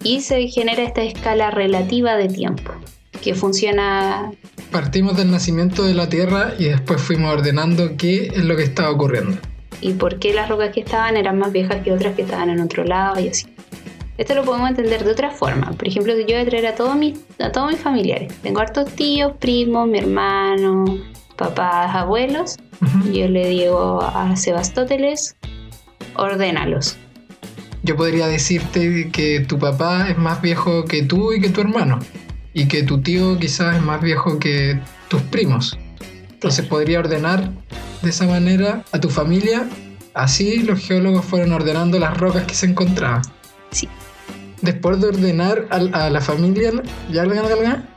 Y 0.04 0.20
se 0.20 0.46
genera 0.46 0.84
esta 0.84 1.02
escala 1.02 1.50
relativa 1.50 2.14
de 2.14 2.28
tiempo, 2.28 2.72
que 3.20 3.34
funciona, 3.34 4.30
Partimos 4.70 5.16
del 5.16 5.32
nacimiento 5.32 5.82
de 5.82 5.94
la 5.94 6.08
Tierra 6.08 6.54
y 6.56 6.66
después 6.66 7.02
fuimos 7.02 7.32
ordenando 7.32 7.96
qué 7.96 8.28
es 8.28 8.44
lo 8.44 8.54
que 8.56 8.62
estaba 8.62 8.90
ocurriendo. 8.92 9.36
y 9.80 9.94
por 9.94 10.20
qué 10.20 10.32
las 10.32 10.48
rocas 10.48 10.72
que 10.72 10.80
estaban 10.80 11.16
eran 11.16 11.36
más 11.36 11.50
viejas 11.50 11.82
que 11.82 11.90
otras 11.92 12.14
que 12.14 12.22
estaban 12.22 12.48
en 12.48 12.60
otro 12.60 12.84
lado 12.84 13.18
y 13.18 13.28
así. 13.28 13.48
Esto 14.18 14.36
lo 14.36 14.44
podemos 14.44 14.68
entender 14.70 15.02
de 15.04 15.10
otra 15.10 15.30
forma. 15.30 15.72
Por 15.72 15.88
ejemplo, 15.88 16.12
si 16.14 16.20
yo 16.20 16.36
voy 16.36 16.42
a 16.42 16.46
traer 16.46 16.66
a 16.68 16.74
todos 16.76 16.94
mis, 16.96 17.18
a 17.40 17.50
todos 17.50 17.72
mis 17.72 17.80
familiares. 17.80 18.32
Tengo 18.42 18.60
hartos 18.60 18.90
tíos, 18.94 19.32
primos, 19.40 19.88
mi 19.88 19.98
hermano, 19.98 20.84
papás, 21.38 21.94
abuelos. 21.94 22.56
Yo 23.10 23.28
le 23.28 23.48
digo 23.48 24.02
a 24.02 24.36
Sebastóteles, 24.36 25.36
ordénalos. 26.14 26.98
Yo 27.82 27.96
podría 27.96 28.26
decirte 28.26 29.08
que 29.10 29.40
tu 29.40 29.58
papá 29.58 30.10
es 30.10 30.18
más 30.18 30.42
viejo 30.42 30.84
que 30.84 31.02
tú 31.04 31.32
y 31.32 31.40
que 31.40 31.48
tu 31.48 31.62
hermano. 31.62 32.00
Y 32.52 32.66
que 32.66 32.82
tu 32.82 33.00
tío 33.00 33.38
quizás 33.38 33.76
es 33.76 33.82
más 33.82 34.02
viejo 34.02 34.38
que 34.38 34.80
tus 35.08 35.22
primos. 35.22 35.78
Entonces 36.30 36.66
podría 36.66 36.98
ordenar 36.98 37.50
de 38.02 38.10
esa 38.10 38.26
manera 38.26 38.84
a 38.92 39.00
tu 39.00 39.08
familia. 39.08 39.66
Así 40.14 40.58
los 40.64 40.80
geólogos 40.80 41.24
fueron 41.24 41.52
ordenando 41.52 41.98
las 41.98 42.16
rocas 42.18 42.44
que 42.44 42.54
se 42.54 42.66
encontraban. 42.66 43.22
Sí. 43.70 43.88
Después 44.60 45.00
de 45.00 45.08
ordenar 45.08 45.68
a, 45.70 46.10
la 46.10 46.20
familia... 46.20 46.72
¿Ya 47.12 47.24
ya, 47.24 47.34
ya, 47.34 47.62
ya? 47.62 47.88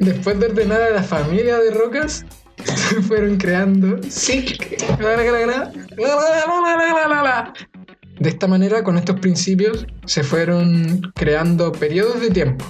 Después 0.00 0.38
de 0.40 0.46
ordenar 0.46 0.82
a 0.82 0.90
la 0.90 1.02
familia 1.02 1.58
de 1.58 1.70
rocas, 1.70 2.24
se 2.64 3.02
fueron 3.02 3.36
creando... 3.36 4.00
Sí. 4.08 4.56
De 8.18 8.28
esta 8.28 8.46
manera, 8.46 8.84
con 8.84 8.96
estos 8.96 9.18
principios, 9.20 9.86
se 10.06 10.22
fueron 10.22 11.12
creando 11.14 11.72
periodos 11.72 12.20
de 12.20 12.30
tiempo. 12.30 12.64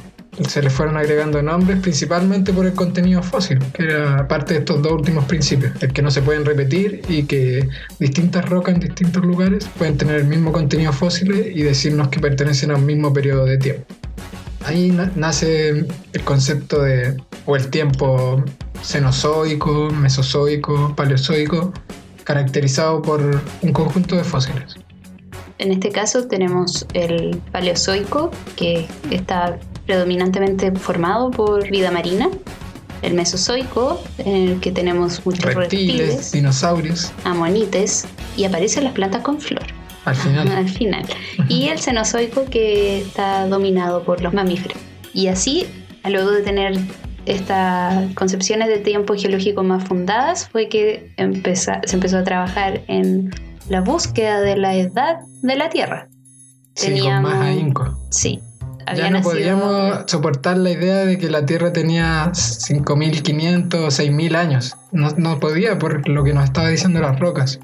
Se 0.48 0.60
les 0.62 0.72
fueron 0.72 0.96
agregando 0.96 1.40
nombres 1.42 1.78
principalmente 1.78 2.52
por 2.52 2.66
el 2.66 2.72
contenido 2.72 3.22
fósil, 3.22 3.60
que 3.72 3.84
era 3.84 4.26
parte 4.26 4.54
de 4.54 4.60
estos 4.60 4.82
dos 4.82 4.92
últimos 4.92 5.26
principios, 5.26 5.80
el 5.80 5.92
que 5.92 6.02
no 6.02 6.10
se 6.10 6.22
pueden 6.22 6.44
repetir 6.44 7.02
y 7.08 7.22
que 7.22 7.68
distintas 8.00 8.48
rocas 8.48 8.74
en 8.74 8.80
distintos 8.80 9.24
lugares 9.24 9.68
pueden 9.78 9.96
tener 9.96 10.16
el 10.16 10.26
mismo 10.26 10.50
contenido 10.50 10.92
fósil 10.92 11.52
y 11.54 11.62
decirnos 11.62 12.08
que 12.08 12.18
pertenecen 12.18 12.72
a 12.72 12.74
un 12.74 12.84
mismo 12.84 13.12
periodo 13.12 13.44
de 13.44 13.58
tiempo. 13.58 13.86
Ahí 14.64 14.90
na- 14.90 15.12
nace 15.14 15.86
el 16.12 16.24
concepto 16.24 16.82
de, 16.82 17.16
o 17.46 17.56
el 17.56 17.68
tiempo 17.68 18.42
cenozoico, 18.82 19.90
mesozoico, 19.90 20.94
paleozoico, 20.96 21.72
caracterizado 22.24 23.02
por 23.02 23.42
un 23.62 23.72
conjunto 23.72 24.16
de 24.16 24.24
fósiles. 24.24 24.76
En 25.58 25.70
este 25.70 25.90
caso 25.90 26.26
tenemos 26.26 26.86
el 26.94 27.40
Paleozoico, 27.52 28.30
que 28.56 28.86
está 29.10 29.58
predominantemente 29.86 30.72
formado 30.72 31.30
por 31.30 31.70
vida 31.70 31.90
marina. 31.90 32.28
El 33.02 33.14
Mesozoico, 33.14 34.02
en 34.18 34.48
el 34.48 34.60
que 34.60 34.72
tenemos 34.72 35.24
muchos 35.26 35.44
Reptiles, 35.44 35.98
reptiles, 35.98 36.32
dinosaurios, 36.32 37.12
amonites, 37.24 38.06
y 38.36 38.44
aparecen 38.44 38.84
las 38.84 38.94
plantas 38.94 39.22
con 39.22 39.40
flor 39.40 39.62
al 40.04 40.14
final. 40.16 40.48
al 40.52 40.68
final. 40.68 41.04
Y 41.48 41.68
el 41.68 41.78
Cenozoico, 41.80 42.44
que 42.46 43.00
está 43.00 43.46
dominado 43.48 44.02
por 44.04 44.20
los 44.22 44.32
mamíferos. 44.34 44.78
Y 45.12 45.28
así, 45.28 45.66
luego 46.04 46.30
de 46.30 46.42
tener 46.42 46.76
estas 47.26 48.12
concepciones 48.14 48.68
de 48.68 48.78
tiempo 48.78 49.14
geológico 49.14 49.62
más 49.62 49.84
fundadas, 49.84 50.48
fue 50.50 50.68
que 50.68 51.12
empeza- 51.16 51.80
se 51.84 51.96
empezó 51.96 52.18
a 52.18 52.24
trabajar 52.24 52.82
en 52.88 53.30
la 53.68 53.80
búsqueda 53.80 54.40
de 54.40 54.56
la 54.56 54.74
edad 54.74 55.20
de 55.42 55.56
la 55.56 55.70
Tierra. 55.70 56.08
Sí, 56.74 56.86
con 56.88 56.94
Teníamos- 56.96 57.32
más 57.32 57.40
ahínco. 57.46 57.98
Sí. 58.10 58.40
Ya 58.86 58.92
había 58.92 59.04
no 59.10 59.18
nacido- 59.18 59.30
podíamos 59.32 59.98
soportar 60.10 60.58
la 60.58 60.70
idea 60.70 60.96
de 61.06 61.16
que 61.16 61.30
la 61.30 61.46
Tierra 61.46 61.72
tenía 61.72 62.30
5.500 62.34 63.80
o 63.86 63.90
6.000 63.90 64.36
años. 64.36 64.76
No, 64.92 65.10
no 65.16 65.40
podía 65.40 65.78
por 65.78 66.06
lo 66.08 66.22
que 66.24 66.34
nos 66.34 66.44
estaba 66.44 66.68
diciendo 66.68 67.00
las 67.00 67.18
rocas. 67.18 67.60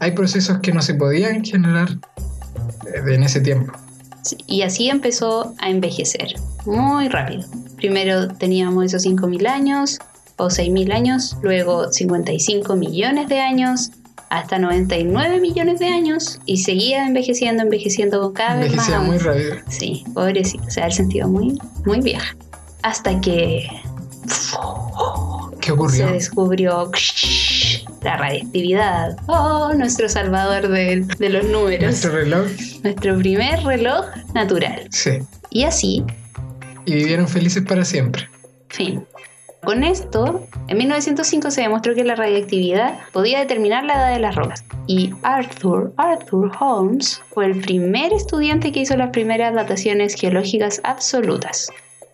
Hay 0.00 0.12
procesos 0.12 0.58
que 0.58 0.72
no 0.72 0.82
se 0.82 0.94
podían 0.94 1.44
generar 1.44 1.90
eh, 2.86 3.14
en 3.14 3.22
ese 3.22 3.40
tiempo. 3.40 3.72
Y 4.46 4.62
así 4.62 4.90
empezó 4.90 5.54
a 5.58 5.70
envejecer, 5.70 6.34
muy 6.64 7.08
rápido. 7.08 7.44
Primero 7.76 8.28
teníamos 8.28 8.86
esos 8.86 9.06
5.000 9.06 9.46
años 9.46 9.98
o 10.36 10.46
6.000 10.48 10.92
años, 10.92 11.36
luego 11.42 11.92
55 11.92 12.74
millones 12.76 13.28
de 13.28 13.40
años, 13.40 13.90
hasta 14.28 14.58
99 14.58 15.40
millones 15.40 15.78
de 15.78 15.86
años 15.86 16.40
y 16.46 16.58
seguía 16.58 17.06
envejeciendo, 17.06 17.62
envejeciendo 17.62 18.32
cada 18.32 18.56
vez 18.56 18.74
más. 18.74 18.88
Envejecía 18.88 19.00
muy 19.00 19.18
rápido. 19.18 19.56
Sí, 19.68 20.04
pobrecito, 20.14 20.64
se 20.68 20.82
ha 20.82 20.90
sentido 20.90 21.28
muy, 21.28 21.58
muy 21.84 22.00
vieja. 22.00 22.36
Hasta 22.82 23.20
que 23.20 23.68
¿Qué 25.60 25.72
ocurrió? 25.72 26.08
se 26.08 26.12
descubrió 26.12 26.90
la 28.02 28.16
radiactividad. 28.16 29.16
Oh, 29.26 29.72
nuestro 29.74 30.08
salvador 30.08 30.68
de, 30.68 31.06
de 31.18 31.28
los 31.28 31.44
números. 31.44 31.82
Nuestro 31.82 32.12
reloj. 32.12 32.46
Nuestro 32.82 33.18
primer 33.18 33.62
reloj 33.64 34.06
natural. 34.34 34.86
Sí. 34.90 35.18
Y 35.50 35.64
así 35.64 36.04
Y 36.84 36.94
vivieron 36.94 37.28
felices 37.28 37.64
para 37.66 37.84
siempre. 37.84 38.28
Fin. 38.68 39.06
Con 39.66 39.82
esto, 39.82 40.46
en 40.68 40.78
1905 40.78 41.50
se 41.50 41.62
demostró 41.62 41.94
que 41.94 42.04
la 42.04 42.14
radiactividad 42.14 43.00
podía 43.12 43.40
determinar 43.40 43.82
la 43.82 43.94
edad 43.94 44.12
de 44.12 44.20
las 44.20 44.36
rocas. 44.36 44.64
Y 44.86 45.12
Arthur, 45.22 45.92
Arthur 45.96 46.52
Holmes 46.60 47.20
fue 47.34 47.46
el 47.46 47.60
primer 47.60 48.12
estudiante 48.12 48.70
que 48.70 48.80
hizo 48.80 48.96
las 48.96 49.10
primeras 49.10 49.54
dataciones 49.54 50.14
geológicas 50.14 50.80
absolutas. 50.84 51.68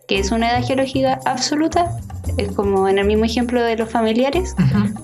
¿Qué 0.09 0.19
es 0.19 0.33
una 0.33 0.51
edad 0.51 0.67
geológica 0.67 1.21
absoluta? 1.25 1.97
Es 2.37 2.53
como 2.53 2.89
en 2.89 2.99
el 2.99 3.07
mismo 3.07 3.25
ejemplo 3.25 3.63
de 3.63 3.77
los 3.77 3.89
familiares, 3.89 4.55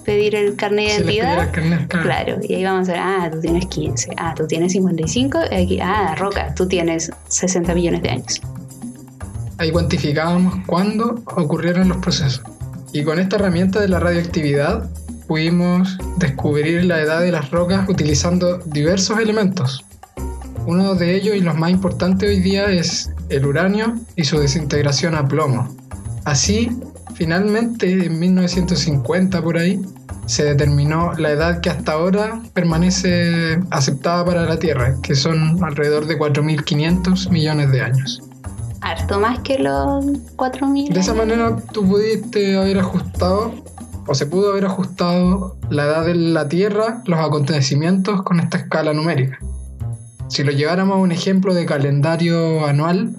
pedir 0.04 0.34
el 0.34 0.56
carnet 0.56 1.04
de 1.04 1.12
identidad. 1.12 1.50
carnet, 1.52 1.88
claro. 1.88 2.04
Claro, 2.04 2.38
y 2.42 2.54
ahí 2.54 2.64
vamos 2.64 2.88
a 2.88 2.92
ver, 2.92 3.00
ah, 3.02 3.28
tú 3.30 3.40
tienes 3.40 3.66
15, 3.66 4.10
ah, 4.16 4.34
tú 4.36 4.46
tienes 4.46 4.72
55, 4.72 5.38
y 5.50 5.54
aquí, 5.54 5.80
ah, 5.80 6.14
Roca, 6.16 6.54
tú 6.54 6.66
tienes 6.66 7.10
60 7.28 7.74
millones 7.74 8.02
de 8.02 8.10
años. 8.10 8.40
ahí 9.58 9.72
cuantificábamos 9.72 10.54
cuándo 10.66 11.22
ocurrieron 11.26 11.88
los 11.88 11.98
procesos. 11.98 12.42
Y 12.92 13.02
con 13.02 13.18
esta 13.18 13.36
herramienta 13.36 13.80
de 13.80 13.88
la 13.88 13.98
radioactividad 14.00 14.88
pudimos 15.26 15.98
descubrir 16.16 16.84
la 16.84 17.00
edad 17.00 17.20
de 17.20 17.32
las 17.32 17.50
rocas 17.50 17.88
utilizando 17.88 18.58
diversos 18.58 19.18
elementos. 19.18 19.84
Uno 20.68 20.94
de 20.94 21.16
ellos 21.16 21.34
y 21.34 21.40
los 21.40 21.56
más 21.56 21.70
importantes 21.70 22.28
hoy 22.28 22.40
día 22.40 22.66
es 22.66 23.10
el 23.30 23.46
uranio 23.46 23.94
y 24.16 24.24
su 24.24 24.38
desintegración 24.38 25.14
a 25.14 25.26
plomo. 25.26 25.66
Así, 26.26 26.68
finalmente, 27.14 27.90
en 27.90 28.18
1950 28.18 29.40
por 29.40 29.56
ahí, 29.56 29.80
se 30.26 30.44
determinó 30.44 31.14
la 31.14 31.30
edad 31.30 31.62
que 31.62 31.70
hasta 31.70 31.92
ahora 31.92 32.42
permanece 32.52 33.58
aceptada 33.70 34.26
para 34.26 34.44
la 34.44 34.58
Tierra, 34.58 34.96
que 35.02 35.14
son 35.14 35.64
alrededor 35.64 36.06
de 36.06 36.18
4.500 36.18 37.30
millones 37.30 37.72
de 37.72 37.80
años. 37.80 38.22
Harto 38.82 39.18
más 39.18 39.38
que 39.38 39.58
los 39.58 40.04
4.000. 40.36 40.92
De 40.92 41.00
esa 41.00 41.14
manera 41.14 41.56
tú 41.72 41.88
pudiste 41.88 42.58
haber 42.58 42.80
ajustado, 42.80 43.54
o 44.06 44.14
se 44.14 44.26
pudo 44.26 44.50
haber 44.50 44.66
ajustado 44.66 45.56
la 45.70 45.84
edad 45.84 46.04
de 46.04 46.14
la 46.14 46.46
Tierra, 46.46 47.02
los 47.06 47.20
acontecimientos 47.20 48.20
con 48.20 48.38
esta 48.38 48.58
escala 48.58 48.92
numérica. 48.92 49.38
Si 50.28 50.44
lo 50.44 50.52
lleváramos 50.52 50.96
a 50.96 51.00
un 51.00 51.12
ejemplo 51.12 51.54
de 51.54 51.64
calendario 51.64 52.66
anual, 52.66 53.16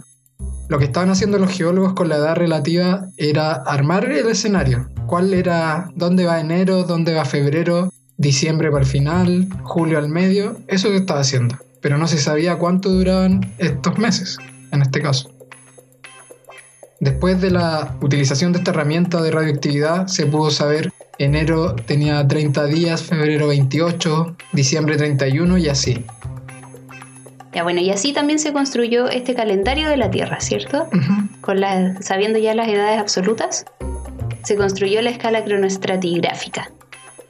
lo 0.68 0.78
que 0.78 0.86
estaban 0.86 1.10
haciendo 1.10 1.40
los 1.40 1.52
geólogos 1.52 1.94
con 1.94 2.08
la 2.10 2.18
edad 2.18 2.36
relativa 2.36 3.08
era 3.18 3.54
armar 3.54 4.06
el 4.06 4.28
escenario. 4.28 4.88
¿Cuál 5.08 5.34
era, 5.34 5.90
dónde 5.96 6.26
va 6.26 6.40
enero, 6.40 6.84
dónde 6.84 7.16
va 7.16 7.26
febrero, 7.26 7.92
diciembre 8.18 8.70
para 8.70 8.84
el 8.84 8.90
final, 8.90 9.48
julio 9.64 9.98
al 9.98 10.10
medio? 10.10 10.58
Eso 10.68 10.90
se 10.90 10.98
estaba 10.98 11.22
haciendo. 11.22 11.58
Pero 11.82 11.98
no 11.98 12.08
se 12.08 12.20
sabía 12.20 12.60
cuánto 12.60 12.90
duraban 12.90 13.54
estos 13.58 13.98
meses, 13.98 14.38
en 14.72 14.84
este 14.84 15.02
caso. 15.02 15.32
Después 17.00 17.42
de 17.42 17.50
la 17.50 17.98
utilización 18.02 18.52
de 18.52 18.60
esta 18.60 18.70
herramienta 18.70 19.22
de 19.24 19.32
radioactividad, 19.32 20.06
se 20.06 20.28
pudo 20.28 20.52
saber 20.52 20.92
enero 21.18 21.76
tenía 21.76 22.28
30 22.28 22.66
días, 22.66 23.04
febrero 23.04 23.48
28, 23.48 24.36
diciembre 24.54 24.98
31 24.98 25.58
y 25.58 25.70
así. 25.70 26.06
Ya 27.54 27.64
bueno, 27.64 27.82
y 27.82 27.90
así 27.90 28.14
también 28.14 28.40
se 28.40 28.54
construyó 28.54 29.08
este 29.08 29.34
calendario 29.34 29.90
de 29.90 29.98
la 29.98 30.12
Tierra, 30.12 30.40
¿cierto? 30.40 30.88
Con 31.42 31.60
la, 31.60 32.00
sabiendo 32.02 32.38
ya 32.38 32.54
las 32.54 32.68
edades 32.68 33.00
absolutas, 33.00 33.66
se 34.44 34.56
construyó 34.56 35.02
la 35.02 35.10
escala 35.10 35.44
cronoestratigráfica, 35.44 36.70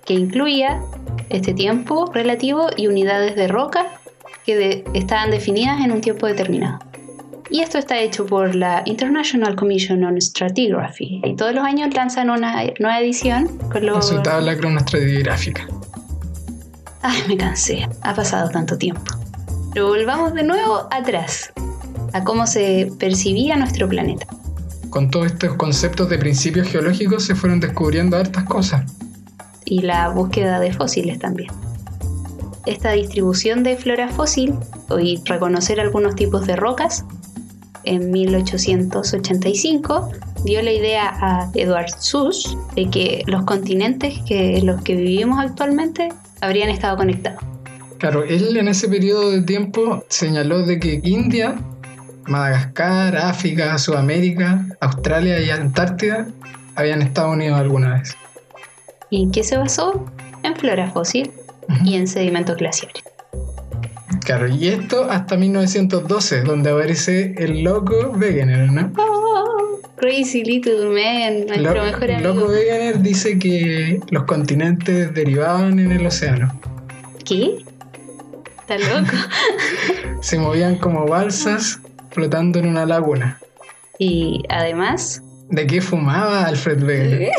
que 0.05 0.13
incluía 0.13 0.81
este 1.29 1.53
tiempo 1.53 2.11
relativo 2.13 2.67
y 2.75 2.87
unidades 2.87 3.35
de 3.35 3.47
roca 3.47 3.87
que 4.45 4.83
estaban 4.93 5.31
definidas 5.31 5.79
en 5.85 5.91
un 5.91 6.01
tiempo 6.01 6.27
determinado. 6.27 6.79
Y 7.51 7.61
esto 7.61 7.79
está 7.79 7.97
hecho 7.99 8.25
por 8.25 8.53
la 8.53 8.83
International 8.85 9.55
Commission 9.55 10.03
on 10.03 10.21
Stratigraphy. 10.21 11.21
Y 11.23 11.35
todos 11.35 11.53
los 11.55 11.63
años 11.63 11.93
lanzan 11.95 12.29
una 12.29 12.63
nueva 12.79 12.99
edición 12.99 13.47
con 13.71 13.87
los... 13.87 14.07
Su 14.07 14.21
tabla 14.21 14.55
cronoestratigráfica. 14.55 15.67
Ay, 17.01 17.23
me 17.27 17.37
cansé. 17.37 17.87
Ha 18.01 18.13
pasado 18.13 18.49
tanto 18.49 18.77
tiempo. 18.77 19.11
Pero 19.73 19.87
volvamos 19.87 20.33
de 20.33 20.43
nuevo 20.43 20.87
atrás, 20.91 21.51
a 22.13 22.23
cómo 22.23 22.47
se 22.47 22.91
percibía 22.99 23.55
nuestro 23.55 23.87
planeta. 23.87 24.25
Con 24.89 25.11
todos 25.11 25.27
estos 25.27 25.53
conceptos 25.55 26.09
de 26.09 26.17
principios 26.17 26.67
geológicos 26.67 27.23
se 27.23 27.35
fueron 27.35 27.59
descubriendo 27.59 28.17
hartas 28.17 28.45
cosas. 28.45 28.91
Y 29.65 29.83
la 29.83 30.09
búsqueda 30.09 30.59
de 30.59 30.73
fósiles 30.73 31.19
también. 31.19 31.51
Esta 32.65 32.91
distribución 32.91 33.63
de 33.63 33.77
flora 33.77 34.09
fósil 34.09 34.55
y 34.99 35.21
reconocer 35.25 35.79
algunos 35.79 36.15
tipos 36.15 36.47
de 36.47 36.55
rocas 36.55 37.05
en 37.83 38.11
1885 38.11 40.11
dio 40.43 40.61
la 40.61 40.71
idea 40.71 41.09
a 41.21 41.51
Edward 41.53 41.91
Suss 41.99 42.57
de 42.75 42.89
que 42.89 43.23
los 43.27 43.43
continentes 43.43 44.19
que 44.25 44.61
los 44.61 44.81
que 44.81 44.95
vivimos 44.95 45.39
actualmente 45.39 46.09
habrían 46.41 46.69
estado 46.69 46.97
conectados. 46.97 47.48
Claro, 47.99 48.23
él 48.23 48.55
en 48.55 48.69
ese 48.69 48.87
periodo 48.87 49.29
de 49.29 49.41
tiempo 49.41 50.05
señaló 50.07 50.65
de 50.65 50.79
que 50.79 51.01
India, 51.03 51.55
Madagascar, 52.27 53.17
África, 53.17 53.77
Sudamérica, 53.77 54.65
Australia 54.79 55.41
y 55.41 55.49
Antártida 55.49 56.27
habían 56.75 57.01
estado 57.01 57.31
unidos 57.31 57.59
alguna 57.59 57.95
vez. 57.95 58.15
¿Y 59.09 59.23
en 59.23 59.31
qué 59.31 59.43
se 59.43 59.57
basó? 59.57 60.05
En 60.43 60.55
flora 60.55 60.89
fósil 60.91 61.29
y 61.83 61.95
en 61.95 62.07
sedimentos 62.07 62.55
glaciares. 62.55 63.03
Claro, 64.23 64.47
y 64.47 64.69
esto 64.69 65.09
hasta 65.09 65.35
1912, 65.35 66.43
donde 66.43 66.69
aparece 66.69 67.33
el 67.37 67.63
loco 67.63 68.11
Wegener, 68.15 68.71
¿no? 68.71 68.93
Oh, 68.97 69.79
crazy 69.97 70.45
Little 70.45 70.85
Man, 70.85 71.47
nuestro 71.47 71.83
mejor 71.83 72.11
amigo. 72.11 72.33
Loco 72.33 72.47
Wegener 72.47 73.01
dice 73.01 73.37
que 73.37 73.99
los 74.09 74.23
continentes 74.23 75.13
derivaban 75.13 75.79
en 75.79 75.91
el 75.91 76.05
océano. 76.05 76.57
¿Qué? 77.25 77.65
Loco. 78.77 79.15
Se 80.21 80.37
movían 80.37 80.77
como 80.77 81.05
balsas 81.05 81.79
flotando 82.11 82.59
en 82.59 82.67
una 82.67 82.85
laguna. 82.85 83.39
Y 83.97 84.43
además... 84.49 85.21
¿De 85.49 85.65
qué 85.65 85.81
fumaba 85.81 86.45
Alfred 86.45 86.83
Wegener? 86.83 87.31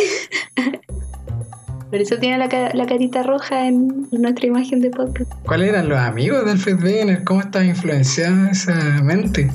Por 1.90 2.00
eso 2.00 2.18
tiene 2.18 2.38
la, 2.38 2.86
carita 2.86 3.24
roja 3.24 3.66
en 3.66 4.08
nuestra 4.12 4.46
imagen 4.46 4.80
de 4.80 4.90
podcast. 4.90 5.32
¿Cuáles 5.44 5.70
eran 5.70 5.88
los 5.88 5.98
amigos 5.98 6.44
de 6.44 6.52
Alfred 6.52 6.82
Wegener? 6.82 7.24
¿Cómo 7.24 7.40
estaba 7.40 7.64
influenciada 7.64 8.50
esa 8.50 8.74
mente? 9.02 9.50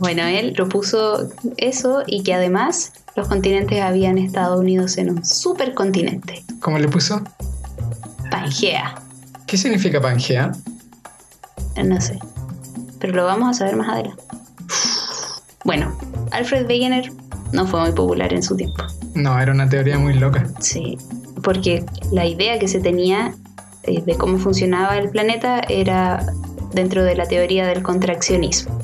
Bueno, 0.00 0.22
él 0.24 0.52
propuso 0.54 1.30
eso 1.58 2.02
y 2.06 2.24
que 2.24 2.34
además 2.34 2.92
los 3.14 3.28
continentes 3.28 3.80
habían 3.80 4.18
estado 4.18 4.58
unidos 4.58 4.98
en 4.98 5.10
un 5.10 5.24
supercontinente. 5.24 6.42
¿Cómo 6.60 6.78
le 6.78 6.88
puso? 6.88 7.22
Pangea. 8.30 8.94
¿Qué 9.46 9.56
significa 9.56 10.00
Pangea? 10.00 10.52
No 11.76 12.00
sé. 12.00 12.18
Pero 12.98 13.14
lo 13.14 13.24
vamos 13.24 13.50
a 13.50 13.54
saber 13.54 13.76
más 13.76 13.88
adelante. 13.88 14.22
Bueno, 15.64 15.96
Alfred 16.32 16.66
Wegener 16.66 17.12
no 17.52 17.66
fue 17.66 17.80
muy 17.80 17.92
popular 17.92 18.32
en 18.32 18.42
su 18.42 18.56
tiempo. 18.56 18.82
No, 19.14 19.38
era 19.38 19.52
una 19.52 19.68
teoría 19.68 19.98
muy 19.98 20.14
loca. 20.14 20.46
Sí, 20.60 20.96
porque 21.42 21.84
la 22.12 22.26
idea 22.26 22.58
que 22.58 22.68
se 22.68 22.80
tenía 22.80 23.34
eh, 23.84 24.02
de 24.04 24.14
cómo 24.16 24.38
funcionaba 24.38 24.96
el 24.98 25.10
planeta 25.10 25.60
era 25.68 26.26
dentro 26.72 27.02
de 27.04 27.16
la 27.16 27.26
teoría 27.26 27.66
del 27.66 27.82
contraccionismo, 27.82 28.78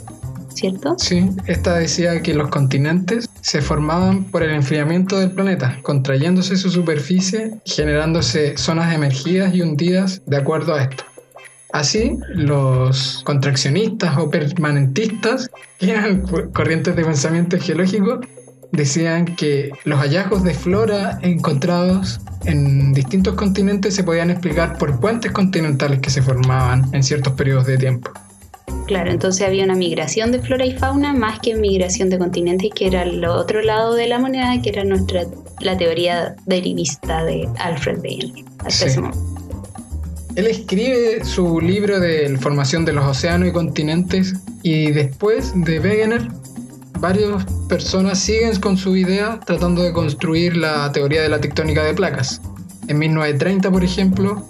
¿cierto? 0.55 0.97
Sí, 0.99 1.31
esta 1.47 1.77
decía 1.77 2.21
que 2.23 2.35
los 2.35 2.49
continentes 2.49 3.29
se 3.41 3.63
formaban 3.63 4.25
por 4.25 4.43
el 4.43 4.51
enfriamiento 4.51 5.19
del 5.19 5.31
planeta, 5.31 5.79
contrayéndose 5.83 6.57
su 6.57 6.71
superficie 6.71 7.53
y 7.65 7.71
generándose 7.71 8.57
zonas 8.57 8.93
emergidas 8.95 9.55
y 9.55 9.63
hundidas 9.63 10.23
de 10.27 10.37
acuerdo 10.37 10.75
a 10.75 10.83
esto. 10.83 11.05
Así, 11.77 12.19
los 12.31 13.21
contraccionistas 13.25 14.17
o 14.17 14.31
permanentistas, 14.31 15.51
que 15.79 15.91
eran 15.91 16.23
corrientes 16.55 16.97
de 16.97 17.05
pensamiento 17.05 17.59
geológico, 17.61 18.21
decían 18.73 19.27
que 19.37 19.73
los 19.85 19.99
hallazgos 19.99 20.43
de 20.43 20.55
flora 20.55 21.19
encontrados 21.21 22.19
en 22.47 22.95
distintos 22.95 23.35
continentes 23.35 23.95
se 23.95 24.05
podían 24.05 24.31
explicar 24.31 24.79
por 24.79 24.99
puentes 24.99 25.33
continentales 25.33 26.01
que 26.01 26.09
se 26.09 26.23
formaban 26.23 26.89
en 26.95 27.03
ciertos 27.03 27.35
periodos 27.35 27.67
de 27.67 27.77
tiempo. 27.77 28.11
Claro, 28.87 29.11
entonces 29.11 29.47
había 29.47 29.65
una 29.65 29.75
migración 29.75 30.33
de 30.33 30.41
flora 30.41 30.65
y 30.65 30.73
fauna 30.79 31.13
más 31.13 31.41
que 31.41 31.57
migración 31.57 32.09
de 32.09 32.17
continentes, 32.17 32.71
que 32.75 32.87
era 32.87 33.03
el 33.03 33.23
otro 33.27 33.61
lado 33.61 33.93
de 33.93 34.07
la 34.07 34.19
moneda, 34.19 34.63
que 34.63 34.71
era 34.71 34.83
nuestra 34.83 35.25
la 35.61 35.77
teoría 35.77 36.37
derivista 36.47 37.23
de 37.23 37.47
Alfred 37.59 37.99
Wegener. 37.99 38.47
Él 40.37 40.47
escribe 40.49 41.25
su 41.25 41.63
libro 41.63 41.99
de 41.99 42.37
formación 42.39 42.85
de 42.85 42.93
los 42.93 43.07
océanos 43.07 43.49
y 43.49 43.53
continentes 43.53 44.35
y 44.63 44.93
después 44.93 45.53
de 45.55 45.81
Wegener, 45.81 46.29
varias 47.01 47.47
personas 47.71 48.19
siguen 48.19 48.61
con 48.61 48.77
su 48.77 48.95
idea 48.97 49.41
tratando 49.47 49.83
de 49.83 49.95
construir 49.95 50.55
la 50.59 50.93
teoría 50.93 51.23
de 51.23 51.31
la 51.31 51.41
tectónica 51.41 51.83
de 51.85 51.95
placas. 51.95 52.43
En 52.87 52.99
1930, 52.99 53.71
por 53.71 53.83
ejemplo, 53.83 54.47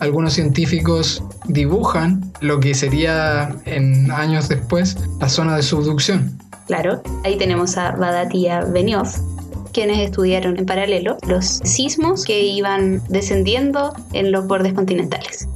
algunos 0.00 0.34
científicos 0.34 1.22
dibujan 1.46 2.30
lo 2.40 2.60
que 2.60 2.74
sería 2.74 3.56
en 3.64 4.10
años 4.10 4.50
después 4.50 4.98
la 5.18 5.30
zona 5.30 5.56
de 5.56 5.62
subducción. 5.62 6.38
Claro, 6.66 7.02
ahí 7.24 7.38
tenemos 7.38 7.78
a 7.78 7.92
Badatia 7.92 8.66
Benioff, 8.66 9.18
quienes 9.72 9.98
estudiaron 9.98 10.58
en 10.58 10.66
paralelo 10.66 11.16
los 11.26 11.44
sismos 11.64 12.24
que 12.24 12.42
iban 12.42 13.02
descendiendo 13.08 13.92
en 14.12 14.32
los 14.32 14.46
bordes 14.46 14.74
continentales. 14.74 15.48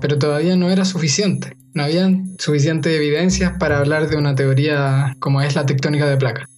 Pero 0.00 0.18
todavía 0.18 0.56
no 0.56 0.70
era 0.70 0.84
suficiente. 0.84 1.56
No 1.72 1.84
habían 1.84 2.36
suficientes 2.38 2.92
evidencias 2.92 3.56
para 3.58 3.78
hablar 3.78 4.08
de 4.08 4.16
una 4.16 4.34
teoría 4.34 5.16
como 5.18 5.40
es 5.40 5.54
la 5.54 5.66
tectónica 5.66 6.06
de 6.06 6.16
placas. 6.16 6.48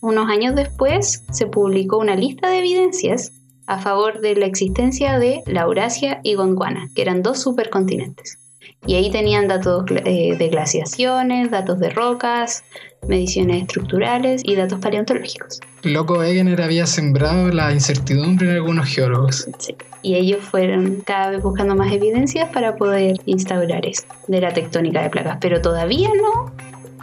Unos 0.00 0.28
años 0.28 0.54
después 0.54 1.24
se 1.32 1.46
publicó 1.46 1.98
una 1.98 2.14
lista 2.14 2.50
de 2.50 2.58
evidencias 2.58 3.32
a 3.66 3.78
favor 3.78 4.20
de 4.20 4.36
la 4.36 4.46
existencia 4.46 5.18
de 5.18 5.42
la 5.46 5.62
Eurasia 5.62 6.20
y 6.22 6.34
Gondwana, 6.34 6.88
que 6.94 7.02
eran 7.02 7.22
dos 7.22 7.40
supercontinentes. 7.40 8.38
Y 8.86 8.94
ahí 8.94 9.10
tenían 9.10 9.48
datos 9.48 9.84
eh, 10.04 10.36
de 10.38 10.48
glaciaciones, 10.48 11.50
datos 11.50 11.80
de 11.80 11.88
rocas, 11.88 12.62
mediciones 13.08 13.62
estructurales 13.62 14.42
y 14.44 14.54
datos 14.56 14.80
paleontológicos. 14.80 15.60
Loco 15.82 16.18
Wegener 16.18 16.60
había 16.62 16.86
sembrado 16.86 17.48
la 17.50 17.72
incertidumbre 17.72 18.50
en 18.50 18.56
algunos 18.56 18.88
geólogos. 18.88 19.48
Sí. 19.58 19.74
Y 20.02 20.14
ellos 20.14 20.44
fueron 20.44 21.02
cada 21.04 21.30
vez 21.30 21.42
buscando 21.42 21.74
más 21.74 21.92
evidencias 21.92 22.48
para 22.50 22.76
poder 22.76 23.16
instaurar 23.26 23.84
esto 23.86 24.14
de 24.28 24.40
la 24.40 24.52
tectónica 24.52 25.02
de 25.02 25.10
placas, 25.10 25.38
pero 25.40 25.60
todavía 25.60 26.08
no 26.20 26.52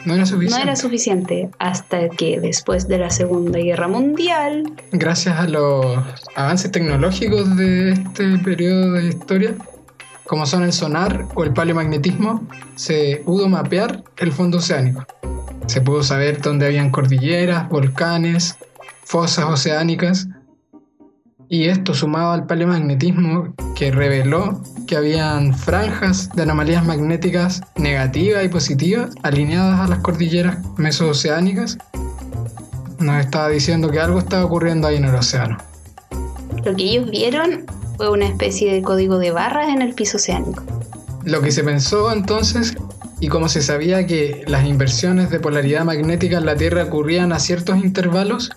No 0.06 0.14
era 0.14 0.22
no 0.22 0.26
suficiente. 0.26 0.64
era 0.64 0.76
suficiente 0.76 1.50
hasta 1.60 2.10
que 2.10 2.40
después 2.40 2.88
de 2.88 2.98
la 3.00 3.10
Segunda 3.10 3.60
Guerra 3.60 3.88
Mundial, 3.88 4.64
Gracias 4.92 5.38
a 5.40 5.48
los 5.48 5.98
avances 6.36 6.72
tecnológicos 6.72 7.56
de 7.58 7.92
este 7.92 8.38
periodo 8.40 8.94
de 8.94 9.08
historia, 9.08 9.56
como 10.26 10.46
son 10.46 10.64
el 10.64 10.72
sonar 10.72 11.26
o 11.36 11.44
el 11.44 11.52
paleomagnetismo, 11.54 12.48
se 12.76 13.22
pudo 13.26 13.50
mapear 13.50 14.04
el 14.18 14.32
fondo 14.32 14.60
oceánico. 14.60 15.06
Se 15.74 15.82
pudo 15.82 16.04
saber 16.04 16.40
dónde 16.40 16.68
habían 16.68 16.92
cordilleras, 16.92 17.68
volcanes, 17.68 18.60
fosas 19.06 19.46
oceánicas. 19.46 20.28
Y 21.50 21.64
esto 21.64 21.96
sumado 21.96 22.32
al 22.32 22.46
paleomagnetismo 22.46 23.56
que 23.74 23.90
reveló 23.90 24.62
que 24.86 24.98
habían 24.98 25.58
franjas 25.58 26.30
de 26.36 26.44
anomalías 26.44 26.86
magnéticas 26.86 27.62
negativas 27.76 28.46
y 28.46 28.50
positivas 28.50 29.16
alineadas 29.24 29.80
a 29.80 29.88
las 29.88 29.98
cordilleras 30.02 30.60
mesooceánicas, 30.78 31.80
nos 33.00 33.26
estaba 33.26 33.50
diciendo 33.50 33.90
que 33.90 34.00
algo 34.00 34.20
estaba 34.20 34.46
ocurriendo 34.46 34.88
ahí 34.88 34.98
en 34.98 35.06
el 35.06 35.16
océano. 35.16 35.58
lo 36.64 36.76
que 36.76 36.84
ellos 36.84 37.10
vieron 37.10 37.66
fue 37.98 38.12
una 38.12 38.28
especie 38.28 38.72
de 38.72 38.84
código 38.84 39.18
de 39.18 39.32
barras 39.32 39.70
en 39.70 39.82
el 39.82 39.96
piso 39.96 40.18
oceánico. 40.18 40.62
Lo 41.24 41.42
que 41.42 41.52
se 41.52 41.64
pensó 41.64 42.12
entonces, 42.12 42.76
y 43.24 43.30
como 43.30 43.48
se 43.48 43.62
sabía 43.62 44.06
que 44.06 44.44
las 44.48 44.66
inversiones 44.66 45.30
de 45.30 45.40
polaridad 45.40 45.86
magnética 45.86 46.40
en 46.40 46.46
la 46.46 46.58
Tierra 46.58 46.84
ocurrían 46.84 47.32
a 47.32 47.40
ciertos 47.40 47.78
intervalos, 47.78 48.52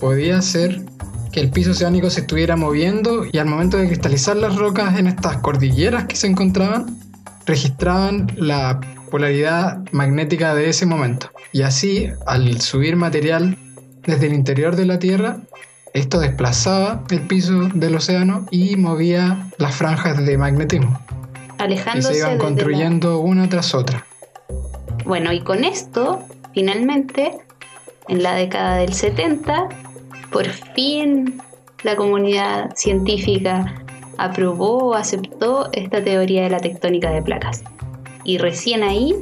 podía 0.00 0.42
ser 0.42 0.82
que 1.30 1.38
el 1.38 1.52
piso 1.52 1.70
oceánico 1.70 2.10
se 2.10 2.22
estuviera 2.22 2.56
moviendo 2.56 3.24
y 3.30 3.38
al 3.38 3.46
momento 3.46 3.76
de 3.76 3.86
cristalizar 3.86 4.36
las 4.36 4.56
rocas 4.56 4.98
en 4.98 5.06
estas 5.06 5.36
cordilleras 5.36 6.06
que 6.06 6.16
se 6.16 6.26
encontraban, 6.26 6.98
registraban 7.46 8.26
la 8.34 8.80
polaridad 9.08 9.78
magnética 9.92 10.52
de 10.56 10.68
ese 10.68 10.84
momento. 10.84 11.30
Y 11.52 11.62
así, 11.62 12.10
al 12.26 12.60
subir 12.60 12.96
material 12.96 13.56
desde 14.04 14.26
el 14.26 14.34
interior 14.34 14.74
de 14.74 14.86
la 14.86 14.98
Tierra, 14.98 15.36
esto 15.94 16.18
desplazaba 16.18 17.04
el 17.08 17.20
piso 17.20 17.68
del 17.72 17.94
océano 17.94 18.48
y 18.50 18.74
movía 18.74 19.48
las 19.58 19.76
franjas 19.76 20.26
de 20.26 20.36
magnetismo. 20.36 21.00
Y 21.62 21.64
Alejándose 21.74 22.14
se 22.14 22.18
iban 22.20 22.32
la- 22.38 22.44
construyendo 22.44 23.20
una 23.20 23.48
tras 23.48 23.74
otra. 23.74 24.04
Bueno, 25.04 25.32
y 25.32 25.40
con 25.40 25.64
esto, 25.64 26.20
finalmente, 26.54 27.38
en 28.08 28.22
la 28.22 28.34
década 28.34 28.76
del 28.76 28.92
70, 28.94 29.68
por 30.30 30.46
fin 30.48 31.40
la 31.82 31.96
comunidad 31.96 32.70
científica 32.76 33.74
aprobó 34.18 34.88
o 34.90 34.94
aceptó 34.94 35.68
esta 35.72 36.02
teoría 36.02 36.42
de 36.44 36.50
la 36.50 36.58
tectónica 36.60 37.10
de 37.10 37.22
placas. 37.22 37.62
Y 38.24 38.38
recién 38.38 38.82
ahí 38.84 39.16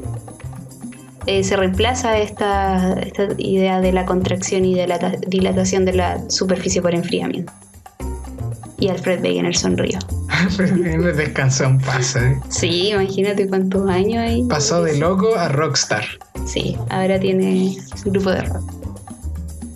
eh, 1.27 1.43
se 1.45 1.57
reemplaza 1.57 2.19
esta, 2.19 2.95
esta 3.01 3.29
idea 3.39 3.81
de 3.81 3.93
la 3.93 4.05
contracción 4.05 4.65
y 4.65 4.75
de 4.75 4.87
la 4.87 4.99
ta- 4.99 5.13
dilatación 5.27 5.85
de 5.85 5.95
la 5.95 6.29
superficie 6.31 6.83
por 6.83 6.95
enfriamiento. 6.95 7.53
Y 8.79 8.89
Alfred 8.89 9.23
Wegener 9.23 9.57
sonrió. 9.57 9.99
Me 10.99 11.13
descansó 11.13 11.69
un 11.69 11.79
paso. 11.79 12.19
¿eh? 12.19 12.41
Sí, 12.49 12.89
imagínate 12.91 13.49
cuántos 13.49 13.89
años 13.89 14.19
hay. 14.19 14.45
Pasó 14.45 14.83
de 14.83 14.99
loco 14.99 15.37
a 15.37 15.49
rockstar. 15.49 16.05
Sí, 16.47 16.77
ahora 16.89 17.19
tiene 17.19 17.77
su 17.97 18.11
grupo 18.11 18.31
de 18.31 18.43
rock. 18.43 18.81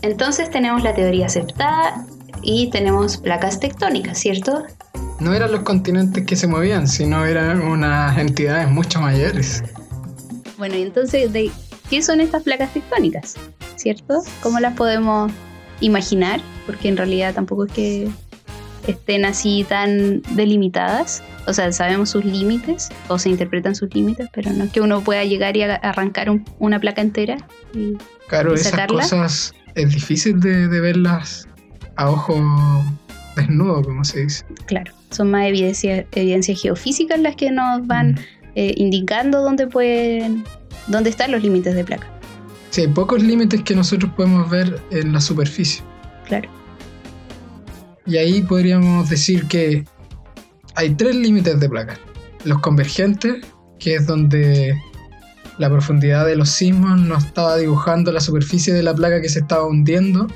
Entonces 0.03 0.50
tenemos 0.50 0.83
la 0.83 0.94
teoría 0.94 1.27
aceptada 1.27 2.07
y 2.42 2.70
tenemos 2.70 3.16
placas 3.16 3.59
tectónicas, 3.59 4.18
¿cierto? 4.18 4.64
No 5.18 5.33
eran 5.33 5.53
los 5.53 5.61
continentes 5.61 6.27
que 6.27 6.37
se 6.37 6.46
movían, 6.46 6.88
sino 6.88 7.24
eran 7.24 7.62
unas 7.62 8.18
entidades 8.18 8.68
mucho 8.68 9.00
mayores. 9.00 9.62
Bueno, 10.59 10.77
y 10.77 10.83
entonces, 10.83 11.33
¿de 11.33 11.50
qué 11.88 12.03
son 12.03 12.20
estas 12.20 12.42
placas 12.42 12.72
tectónicas? 12.74 13.35
¿Cierto? 13.77 14.22
¿Cómo 14.42 14.61
las 14.61 14.74
podemos 14.74 15.33
imaginar? 15.81 16.40
Porque 16.66 16.88
en 16.88 16.96
realidad 16.96 17.35
tampoco 17.35 17.64
es 17.64 17.72
que 17.72 18.09
estén 18.87 19.25
así 19.25 19.64
tan 19.68 20.23
delimitadas. 20.31 21.23
O 21.47 21.53
sea, 21.53 21.70
sabemos 21.73 22.11
sus 22.11 22.25
límites 22.25 22.88
o 23.09 23.18
se 23.18 23.29
interpretan 23.31 23.75
sus 23.75 23.94
límites, 23.94 24.29
pero 24.33 24.51
no 24.53 24.64
es 24.64 24.73
que 24.73 24.81
uno 24.81 25.01
pueda 25.03 25.25
llegar 25.25 25.57
y 25.57 25.62
arrancar 25.62 26.31
un- 26.31 26.44
una 26.59 26.79
placa 26.81 27.01
entera. 27.03 27.37
y- 27.75 27.94
Claro, 28.29 28.53
¿Y 28.53 28.55
esas 28.55 28.87
cosas 28.87 29.53
es 29.75 29.92
difícil 29.94 30.40
de, 30.40 30.68
de 30.68 30.81
verlas 30.81 31.47
a 31.97 32.11
ojo 32.11 32.35
desnudo, 33.37 33.83
como 33.83 34.05
se 34.05 34.23
dice. 34.25 34.44
Claro, 34.66 34.92
son 35.11 35.31
más 35.31 35.47
evidencia- 35.47 36.07
evidencias 36.12 36.61
geofísicas 36.62 37.18
las 37.20 37.37
que 37.37 37.51
nos 37.51 37.87
van 37.87 38.18
eh, 38.57 38.73
indicando 38.77 39.42
dónde 39.42 39.66
pueden, 39.66 40.44
dónde 40.87 41.11
están 41.11 41.33
los 41.33 41.42
límites 41.42 41.75
de 41.75 41.85
placa. 41.85 42.07
Sí, 42.70 42.83
hay 42.83 42.88
pocos 42.88 43.23
límites 43.23 43.62
que 43.62 43.75
nosotros 43.75 44.12
podemos 44.16 44.49
ver 44.49 44.81
en 44.90 45.12
la 45.12 45.20
superficie. 45.20 45.83
Claro. 46.27 46.49
Y 48.07 48.17
ahí 48.19 48.43
podríamos 48.43 49.09
decir 49.09 49.47
que 49.47 49.85
hay 50.75 50.95
tres 50.95 51.14
límites 51.17 51.59
de 51.61 51.69
placa. 51.69 51.99
Los 52.45 52.59
convergentes, 52.61 53.37
que 53.79 53.95
es 53.97 54.07
donde 54.07 54.75
la 55.59 55.71
profundidad 55.71 56.27
de 56.27 56.37
los 56.37 56.49
sismos 56.51 56.99
nos 57.01 57.25
estaba 57.25 57.57
dibujando 57.57 58.12
la 58.12 58.21
superficie 58.21 58.73
de 58.75 58.83
la 58.83 58.95
placa 58.95 59.21
que 59.21 59.29
se 59.29 59.40
estaba 59.40 59.67
hundiendo, 59.67 60.27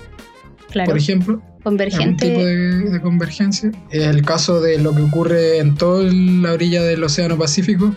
Claro. 0.71 0.91
por 0.91 0.99
ejemplo. 0.99 1.35
algún 1.35 1.63
Convergente. 1.63 2.29
tipo 2.29 2.45
de, 2.45 2.91
de 2.91 3.01
convergencia. 3.01 3.71
Es 3.91 4.05
el 4.07 4.23
caso 4.25 4.61
de 4.61 4.79
lo 4.79 4.95
que 4.95 5.03
ocurre 5.03 5.59
en 5.59 5.75
toda 5.75 6.05
la 6.13 6.53
orilla 6.53 6.83
del 6.83 7.03
Océano 7.05 7.37
Pacífico. 7.37 7.95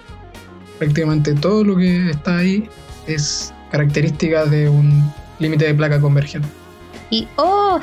Prácticamente 0.79 1.33
todo 1.35 1.63
lo 1.63 1.77
que 1.77 2.09
está 2.09 2.37
ahí 2.39 2.67
es 3.07 3.53
característica 3.71 4.45
de 4.45 4.67
un 4.67 5.09
límite 5.39 5.65
de 5.65 5.73
placa 5.75 5.99
convergente. 6.01 6.47
Y 7.11 7.27
¡oh! 7.37 7.79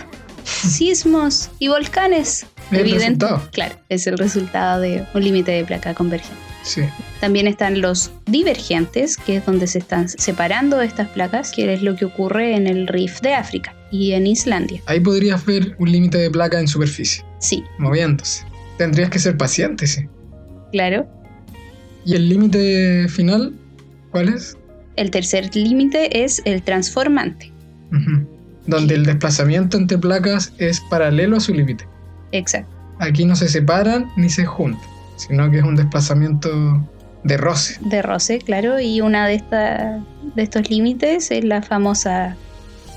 Sismos 0.48 1.50
y 1.58 1.68
volcanes. 1.68 2.46
Es 2.70 2.72
el 2.72 2.78
Evidente- 2.80 3.26
resultado. 3.26 3.48
Claro, 3.52 3.74
es 3.88 4.06
el 4.06 4.18
resultado 4.18 4.80
de 4.80 5.04
un 5.14 5.22
límite 5.22 5.52
de 5.52 5.64
placa 5.64 5.94
convergente. 5.94 6.37
Sí. 6.62 6.82
También 7.20 7.46
están 7.46 7.80
los 7.80 8.11
divergentes, 8.26 9.16
que 9.16 9.37
es 9.37 9.46
donde 9.46 9.66
se 9.66 9.78
están 9.78 10.08
separando 10.08 10.80
estas 10.82 11.08
placas, 11.08 11.52
que 11.52 11.72
es 11.72 11.82
lo 11.82 11.96
que 11.96 12.04
ocurre 12.04 12.54
en 12.56 12.66
el 12.66 12.87
Rift 12.88 13.22
de 13.22 13.34
África 13.34 13.74
y 13.90 14.12
en 14.12 14.26
Islandia. 14.26 14.82
Ahí 14.87 15.00
podrías 15.00 15.44
ver 15.46 15.74
un 15.78 15.90
límite 15.90 16.18
de 16.18 16.30
placa 16.30 16.58
en 16.61 16.68
superficie, 16.68 17.24
Sí, 17.38 17.62
moviéndose. 17.78 18.44
Tendrías 18.76 19.11
que 19.11 19.18
ser 19.18 19.37
paciente, 19.37 19.87
sí. 19.87 20.06
claro. 20.72 21.06
¿Y 22.04 22.14
el 22.14 22.28
límite 22.28 23.06
final? 23.08 23.52
¿Cuál 24.11 24.30
es? 24.30 24.56
El 24.96 25.11
tercer 25.11 25.54
límite 25.54 26.24
es 26.24 26.40
el 26.44 26.62
transformante. 26.62 27.52
Ujú. 27.92 28.26
Donde 28.68 28.94
el 28.94 29.04
desplazamiento 29.04 29.76
entre 29.76 29.98
placas 29.98 30.52
es 30.59 30.81
paralelo 30.90 31.38
a 31.38 31.40
su 31.40 31.52
límite. 31.52 31.85
Exacto. 32.31 32.70
Aquí 33.00 33.24
no 33.24 33.35
se 33.35 33.48
separan 33.48 34.07
ni 34.16 34.28
se 34.28 34.44
juntan, 34.44 34.81
sino 35.16 35.50
que 35.50 35.59
es 35.59 35.64
un 35.64 35.74
desplazamiento 35.74 36.87
de 37.24 37.37
roce. 37.37 37.78
de 37.81 38.00
roce, 38.02 38.38
claro, 38.38 38.78
y 38.78 39.00
una 39.00 39.26
de, 39.26 39.35
esta- 39.35 39.98
de 40.37 40.42
estos 40.42 40.70
límites 40.70 41.31
es 41.33 41.42
la 41.44 41.62
famosa 41.62 42.37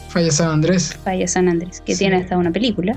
Falla 0.09 0.31
San 0.31 0.49
Andrés. 0.51 0.93
falla 1.03 1.27
San 1.27 1.47
Andrés, 1.49 1.81
que 1.81 1.93
Sí. 1.93 1.99
tiene 1.99 2.17
hasta 2.17 2.37
una 2.37 2.51
película. 2.51 2.95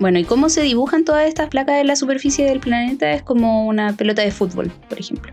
Bueno, 0.00 0.18
¿y 0.18 0.24
cómo 0.24 0.48
se 0.48 0.62
dibujan 0.62 1.04
todas 1.04 1.26
estas 1.28 1.48
placas 1.48 1.76
en 1.80 1.86
la 1.86 1.94
superficie 1.96 2.44
del 2.46 2.60
planeta? 2.60 3.10
Es 3.12 3.22
como 3.22 3.66
una 3.66 3.92
pelota 3.94 4.22
de 4.22 4.30
fútbol, 4.30 4.70
por 4.88 4.98
ejemplo. 4.98 5.32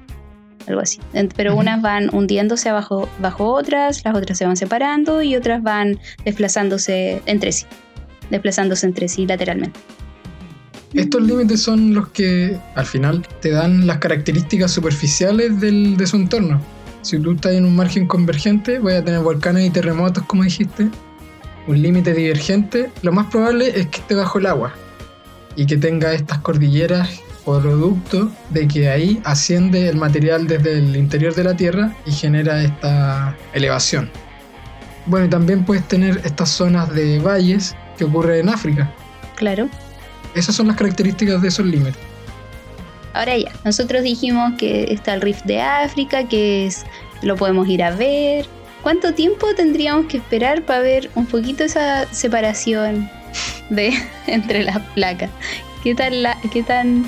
Algo 0.67 0.81
así. 0.81 0.99
Pero 1.35 1.55
unas 1.55 1.81
van 1.81 2.13
hundiéndose 2.13 2.67
abajo, 2.69 3.07
bajo 3.19 3.53
otras, 3.53 4.03
las 4.03 4.15
otras 4.15 4.37
se 4.37 4.45
van 4.45 4.57
separando 4.57 5.21
y 5.21 5.35
otras 5.35 5.63
van 5.63 5.97
desplazándose 6.25 7.21
entre 7.25 7.51
sí. 7.53 7.65
Desplazándose 8.29 8.85
entre 8.85 9.07
sí 9.07 9.25
lateralmente. 9.25 9.79
Estos 10.93 11.21
límites 11.21 11.61
son 11.61 11.93
los 11.93 12.09
que 12.09 12.57
al 12.75 12.85
final 12.85 13.25
te 13.41 13.51
dan 13.51 13.87
las 13.87 13.97
características 13.99 14.71
superficiales 14.71 15.59
del- 15.59 15.95
de 15.97 16.07
su 16.07 16.15
entorno. 16.17 16.61
Si 17.01 17.19
tú 17.19 17.31
estás 17.31 17.53
en 17.53 17.65
un 17.65 17.75
margen 17.75 18.07
convergente, 18.07 18.79
voy 18.79 18.93
a 18.93 19.03
tener 19.03 19.21
volcanes 19.21 19.65
y 19.65 19.69
terremotos, 19.69 20.23
como 20.25 20.43
dijiste. 20.43 20.89
Un 21.67 21.81
límite 21.81 22.13
divergente, 22.13 22.89
lo 23.01 23.11
más 23.11 23.27
probable 23.27 23.67
es 23.79 23.87
que 23.87 23.99
esté 23.99 24.15
bajo 24.15 24.39
el 24.39 24.45
agua 24.45 24.73
y 25.55 25.65
que 25.65 25.77
tenga 25.77 26.13
estas 26.13 26.39
cordilleras 26.39 27.21
producto 27.47 28.29
de 28.49 28.67
que 28.67 28.89
ahí 28.89 29.21
asciende 29.23 29.87
el 29.87 29.95
material 29.95 30.47
desde 30.47 30.79
el 30.79 30.95
interior 30.95 31.33
de 31.33 31.43
la 31.45 31.55
Tierra 31.55 31.95
y 32.05 32.11
genera 32.11 32.61
esta 32.61 33.35
elevación. 33.53 34.09
Bueno, 35.05 35.27
y 35.27 35.29
también 35.29 35.63
puedes 35.63 35.87
tener 35.87 36.19
estas 36.25 36.49
zonas 36.49 36.93
de 36.93 37.19
valles 37.19 37.75
que 37.97 38.03
ocurren 38.03 38.41
en 38.41 38.49
África. 38.49 38.91
Claro. 39.35 39.69
Esas 40.35 40.55
son 40.55 40.67
las 40.67 40.75
características 40.75 41.41
de 41.41 41.47
esos 41.47 41.65
límites. 41.65 41.97
Ahora 43.13 43.37
ya, 43.37 43.51
nosotros 43.63 44.03
dijimos 44.03 44.53
que 44.57 44.91
está 44.93 45.13
el 45.13 45.21
Rift 45.21 45.45
de 45.45 45.61
África, 45.61 46.27
que 46.27 46.67
es 46.67 46.85
lo 47.21 47.35
podemos 47.35 47.67
ir 47.67 47.81
a 47.81 47.91
ver. 47.91 48.45
¿Cuánto 48.83 49.13
tiempo 49.13 49.47
tendríamos 49.55 50.07
que 50.07 50.17
esperar 50.17 50.63
para 50.63 50.81
ver 50.81 51.09
un 51.15 51.25
poquito 51.25 51.63
esa 51.63 52.05
separación 52.13 53.09
de 53.69 53.93
entre 54.27 54.63
las 54.63 54.79
placas? 54.93 55.29
¿Qué 55.83 55.95
tan, 55.95 56.21
la, 56.21 56.37
qué 56.51 56.63
tan 56.63 57.05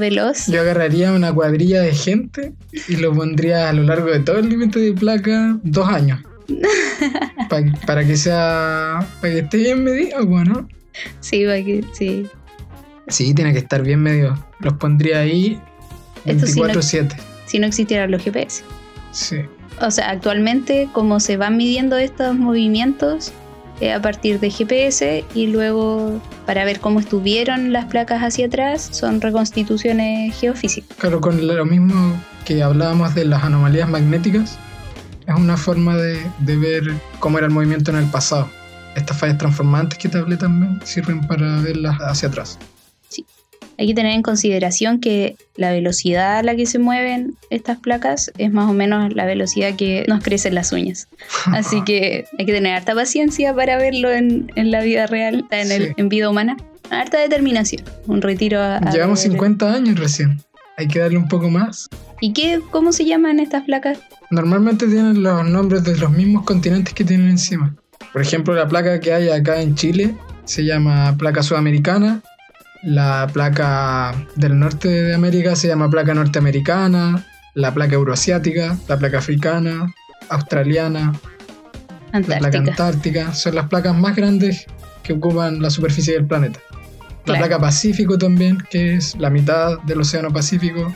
veloz? 0.00 0.46
Yo 0.48 0.60
agarraría 0.62 1.12
una 1.12 1.32
cuadrilla 1.32 1.80
de 1.82 1.92
gente 1.94 2.52
y 2.88 2.96
lo 2.96 3.14
pondría 3.14 3.68
a 3.68 3.72
lo 3.72 3.84
largo 3.84 4.10
de 4.10 4.18
todo 4.20 4.38
el 4.40 4.48
límite 4.48 4.80
de 4.80 4.92
placa 4.92 5.58
dos 5.62 5.88
años. 5.88 6.18
Pa- 7.48 7.62
para 7.86 8.04
que 8.04 8.16
sea. 8.16 9.06
para 9.20 9.32
que 9.32 9.38
esté 9.40 9.56
bien 9.58 9.84
medido, 9.84 10.24
bueno. 10.26 10.68
Sí, 11.20 11.44
para 11.44 11.62
que, 11.64 11.84
sí. 11.92 12.26
Sí, 13.08 13.34
tiene 13.34 13.52
que 13.52 13.58
estar 13.60 13.82
bien 13.82 14.02
medido. 14.02 14.34
Los 14.60 14.74
pondría 14.74 15.20
ahí 15.20 15.60
Esto 16.24 16.46
sí 16.46 16.60
no- 16.60 16.66
24-7. 16.68 17.14
Si 17.46 17.58
no 17.58 17.66
existieran 17.66 18.10
los 18.10 18.22
GPS. 18.22 18.62
Sí. 19.12 19.36
O 19.80 19.90
sea, 19.90 20.10
actualmente 20.10 20.88
como 20.92 21.20
se 21.20 21.36
van 21.36 21.56
midiendo 21.56 21.96
estos 21.96 22.36
movimientos 22.36 23.32
a 23.88 24.02
partir 24.02 24.40
de 24.40 24.50
GPS 24.50 25.24
y 25.34 25.46
luego 25.46 26.20
para 26.46 26.64
ver 26.64 26.80
cómo 26.80 27.00
estuvieron 27.00 27.72
las 27.72 27.86
placas 27.86 28.22
hacia 28.22 28.46
atrás 28.46 28.88
son 28.92 29.20
reconstituciones 29.20 30.38
geofísicas. 30.38 30.96
Claro, 30.98 31.20
con 31.20 31.46
lo 31.46 31.64
mismo 31.64 32.20
que 32.44 32.62
hablábamos 32.62 33.14
de 33.14 33.24
las 33.24 33.42
anomalías 33.42 33.88
magnéticas, 33.88 34.58
es 35.26 35.34
una 35.34 35.56
forma 35.56 35.96
de, 35.96 36.20
de 36.40 36.56
ver 36.56 36.94
cómo 37.20 37.38
era 37.38 37.46
el 37.46 37.52
movimiento 37.52 37.90
en 37.90 37.98
el 37.98 38.06
pasado. 38.06 38.50
Estas 38.96 39.16
fallas 39.16 39.38
transformantes 39.38 39.98
que 39.98 40.08
te 40.08 40.18
hablé 40.18 40.36
también 40.36 40.80
sirven 40.84 41.26
para 41.26 41.60
verlas 41.60 41.96
hacia 42.00 42.28
atrás. 42.28 42.58
Hay 43.80 43.86
que 43.86 43.94
tener 43.94 44.12
en 44.12 44.20
consideración 44.20 45.00
que 45.00 45.36
la 45.56 45.72
velocidad 45.72 46.36
a 46.36 46.42
la 46.42 46.54
que 46.54 46.66
se 46.66 46.78
mueven 46.78 47.32
estas 47.48 47.78
placas 47.78 48.30
es 48.36 48.52
más 48.52 48.68
o 48.68 48.74
menos 48.74 49.14
la 49.14 49.24
velocidad 49.24 49.74
que 49.74 50.04
nos 50.06 50.22
crecen 50.22 50.54
las 50.54 50.70
uñas. 50.70 51.08
Así 51.46 51.82
que 51.84 52.26
hay 52.38 52.44
que 52.44 52.52
tener 52.52 52.74
harta 52.74 52.94
paciencia 52.94 53.54
para 53.54 53.78
verlo 53.78 54.10
en, 54.10 54.52
en 54.54 54.70
la 54.70 54.82
vida 54.82 55.06
real, 55.06 55.46
en, 55.50 55.72
el- 55.72 55.94
en 55.96 56.08
vida 56.10 56.28
humana. 56.28 56.58
Harta 56.90 57.18
determinación. 57.20 57.82
Un 58.06 58.20
retiro 58.20 58.60
a... 58.60 58.76
a 58.76 58.90
Llevamos 58.92 59.22
ver- 59.22 59.32
50 59.32 59.72
años 59.72 59.98
recién. 59.98 60.42
Hay 60.76 60.86
que 60.86 60.98
darle 60.98 61.16
un 61.16 61.28
poco 61.28 61.48
más. 61.48 61.88
¿Y 62.20 62.34
qué, 62.34 62.60
cómo 62.70 62.92
se 62.92 63.06
llaman 63.06 63.40
estas 63.40 63.64
placas? 63.64 63.98
Normalmente 64.30 64.86
tienen 64.88 65.22
los 65.22 65.46
nombres 65.48 65.84
de 65.84 65.96
los 65.96 66.10
mismos 66.10 66.44
continentes 66.44 66.92
que 66.92 67.04
tienen 67.04 67.30
encima. 67.30 67.74
Por 68.12 68.20
ejemplo, 68.20 68.54
la 68.54 68.68
placa 68.68 69.00
que 69.00 69.12
hay 69.14 69.30
acá 69.30 69.62
en 69.62 69.74
Chile 69.74 70.14
se 70.44 70.64
llama 70.64 71.16
placa 71.16 71.42
sudamericana. 71.42 72.20
La 72.82 73.26
placa 73.32 74.14
del 74.36 74.58
norte 74.58 74.88
de 74.88 75.14
América 75.14 75.54
se 75.54 75.68
llama 75.68 75.90
placa 75.90 76.14
norteamericana. 76.14 77.24
La 77.54 77.74
placa 77.74 77.94
euroasiática, 77.94 78.78
la 78.88 78.96
placa 78.96 79.18
africana, 79.18 79.92
australiana, 80.28 81.12
la 82.12 82.38
placa 82.38 82.58
Antártica. 82.58 83.34
Son 83.34 83.54
las 83.54 83.66
placas 83.68 83.94
más 83.96 84.14
grandes 84.16 84.66
que 85.02 85.12
ocupan 85.14 85.60
la 85.60 85.68
superficie 85.70 86.14
del 86.14 86.26
planeta. 86.26 86.60
La 86.70 87.34
Claro. 87.34 87.40
placa 87.40 87.58
Pacífico 87.60 88.16
también, 88.16 88.58
que 88.70 88.94
es 88.94 89.14
la 89.16 89.28
mitad 89.30 89.78
del 89.82 90.00
Océano 90.00 90.30
Pacífico, 90.32 90.94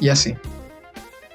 y 0.00 0.08
así. 0.08 0.34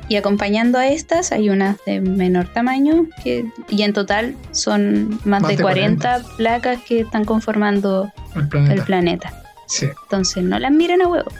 Y 0.08 0.16
acompañando 0.16 0.78
a 0.80 0.88
estas 0.88 1.32
hay 1.32 1.50
unas 1.50 1.78
de 1.86 2.00
menor 2.02 2.48
tamaño 2.54 3.06
que, 3.24 3.46
y 3.70 3.82
en 3.84 3.94
total 3.94 4.36
son 4.52 5.10
más, 5.26 5.42
Más 5.42 5.48
de 5.50 5.58
de 5.58 5.62
40, 5.64 6.22
placas 6.38 6.80
que 6.88 7.02
están 7.02 7.26
conformando 7.26 8.12
El 8.36 8.48
planeta. 8.48 8.74
el 8.74 8.82
planeta. 8.84 9.34
Sí. 9.70 9.88
Entonces 10.04 10.44
no 10.44 10.60
las 10.60 10.72
miren 10.72 11.02
a 11.02 11.08
huevo. 11.08 11.32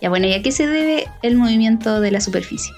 Ya 0.00 0.08
bueno, 0.08 0.26
¿y 0.26 0.34
a 0.34 0.42
qué 0.42 0.52
se 0.52 0.66
debe 0.66 1.08
el 1.22 1.36
movimiento 1.36 2.00
de 2.00 2.10
la 2.10 2.20
superficie? 2.20 2.72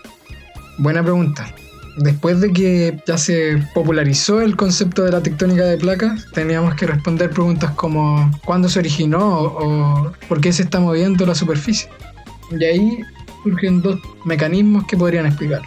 Buena 0.78 1.02
pregunta. 1.02 1.52
Después 1.98 2.40
de 2.40 2.52
que 2.52 3.02
ya 3.06 3.18
se 3.18 3.60
popularizó 3.74 4.40
el 4.40 4.56
concepto 4.56 5.04
de 5.04 5.10
la 5.10 5.20
tectónica 5.20 5.64
de 5.64 5.76
placas, 5.76 6.26
teníamos 6.32 6.74
que 6.76 6.86
responder 6.86 7.30
preguntas 7.30 7.72
como 7.72 8.30
¿cuándo 8.44 8.68
se 8.68 8.78
originó 8.78 9.40
o, 9.40 10.04
o 10.06 10.12
por 10.28 10.40
qué 10.40 10.52
se 10.52 10.62
está 10.62 10.78
moviendo 10.78 11.26
la 11.26 11.34
superficie? 11.34 11.90
Y 12.52 12.64
ahí 12.64 12.98
surgen 13.42 13.82
dos 13.82 13.98
mecanismos 14.24 14.84
que 14.86 14.96
podrían 14.96 15.26
explicar. 15.26 15.62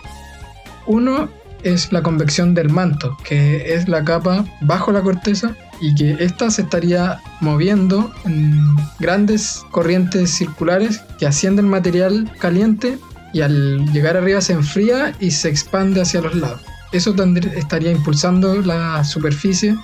Uno 0.87 1.29
es 1.63 1.91
la 1.91 2.01
convección 2.01 2.53
del 2.53 2.69
manto, 2.69 3.17
que 3.23 3.73
es 3.73 3.87
la 3.87 4.03
capa 4.03 4.45
bajo 4.61 4.91
la 4.91 5.01
corteza 5.01 5.55
y 5.81 5.95
que 5.95 6.23
ésta 6.23 6.49
se 6.51 6.61
estaría 6.61 7.19
moviendo 7.41 8.11
en 8.23 8.75
grandes 8.99 9.63
corrientes 9.71 10.29
circulares 10.29 11.01
que 11.17 11.25
ascienden 11.25 11.67
material 11.67 12.31
caliente 12.39 12.99
y 13.33 13.41
al 13.41 13.91
llegar 13.91 14.15
arriba 14.15 14.41
se 14.41 14.53
enfría 14.53 15.15
y 15.19 15.31
se 15.31 15.49
expande 15.49 16.01
hacia 16.01 16.21
los 16.21 16.35
lados. 16.35 16.61
Eso 16.91 17.15
estaría 17.55 17.91
impulsando 17.91 18.61
la 18.61 19.03
superficie 19.03 19.75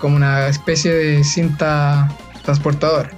como 0.00 0.16
una 0.16 0.48
especie 0.48 0.92
de 0.92 1.24
cinta 1.24 2.08
transportadora. 2.42 3.10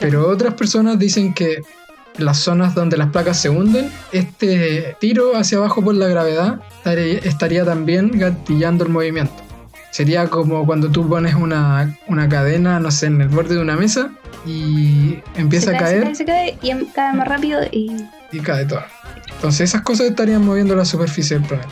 Pero 0.00 0.28
otras 0.28 0.54
personas 0.54 0.98
dicen 0.98 1.32
que 1.32 1.62
en 2.18 2.24
las 2.24 2.38
zonas 2.38 2.74
donde 2.74 2.96
las 2.96 3.10
placas 3.10 3.40
se 3.40 3.48
hunden, 3.48 3.90
este 4.12 4.96
tiro 5.00 5.36
hacia 5.36 5.58
abajo 5.58 5.82
por 5.82 5.94
la 5.94 6.08
gravedad 6.08 6.60
estaría 6.84 7.64
también 7.64 8.10
gatillando 8.18 8.84
el 8.84 8.90
movimiento. 8.90 9.43
Sería 9.94 10.26
como 10.26 10.66
cuando 10.66 10.90
tú 10.90 11.08
pones 11.08 11.36
una, 11.36 11.96
una 12.08 12.28
cadena, 12.28 12.80
no 12.80 12.90
sé, 12.90 13.06
en 13.06 13.20
el 13.20 13.28
borde 13.28 13.54
de 13.54 13.60
una 13.62 13.76
mesa 13.76 14.10
y 14.44 15.18
empieza 15.36 15.70
se 15.70 15.76
a 15.76 15.78
cae, 15.78 16.00
caer 16.00 16.16
Se 16.16 16.24
cae, 16.24 16.48
se 16.48 16.56
cae 16.56 16.58
y 16.62 16.70
em- 16.70 16.86
cae 16.92 17.12
más 17.14 17.28
rápido 17.28 17.60
y, 17.70 17.94
y 18.32 18.40
cae 18.40 18.64
todo. 18.64 18.82
Entonces 19.36 19.70
esas 19.70 19.82
cosas 19.82 20.08
estarían 20.08 20.44
moviendo 20.44 20.74
la 20.74 20.84
superficie 20.84 21.38
del 21.38 21.46
planeta. 21.46 21.68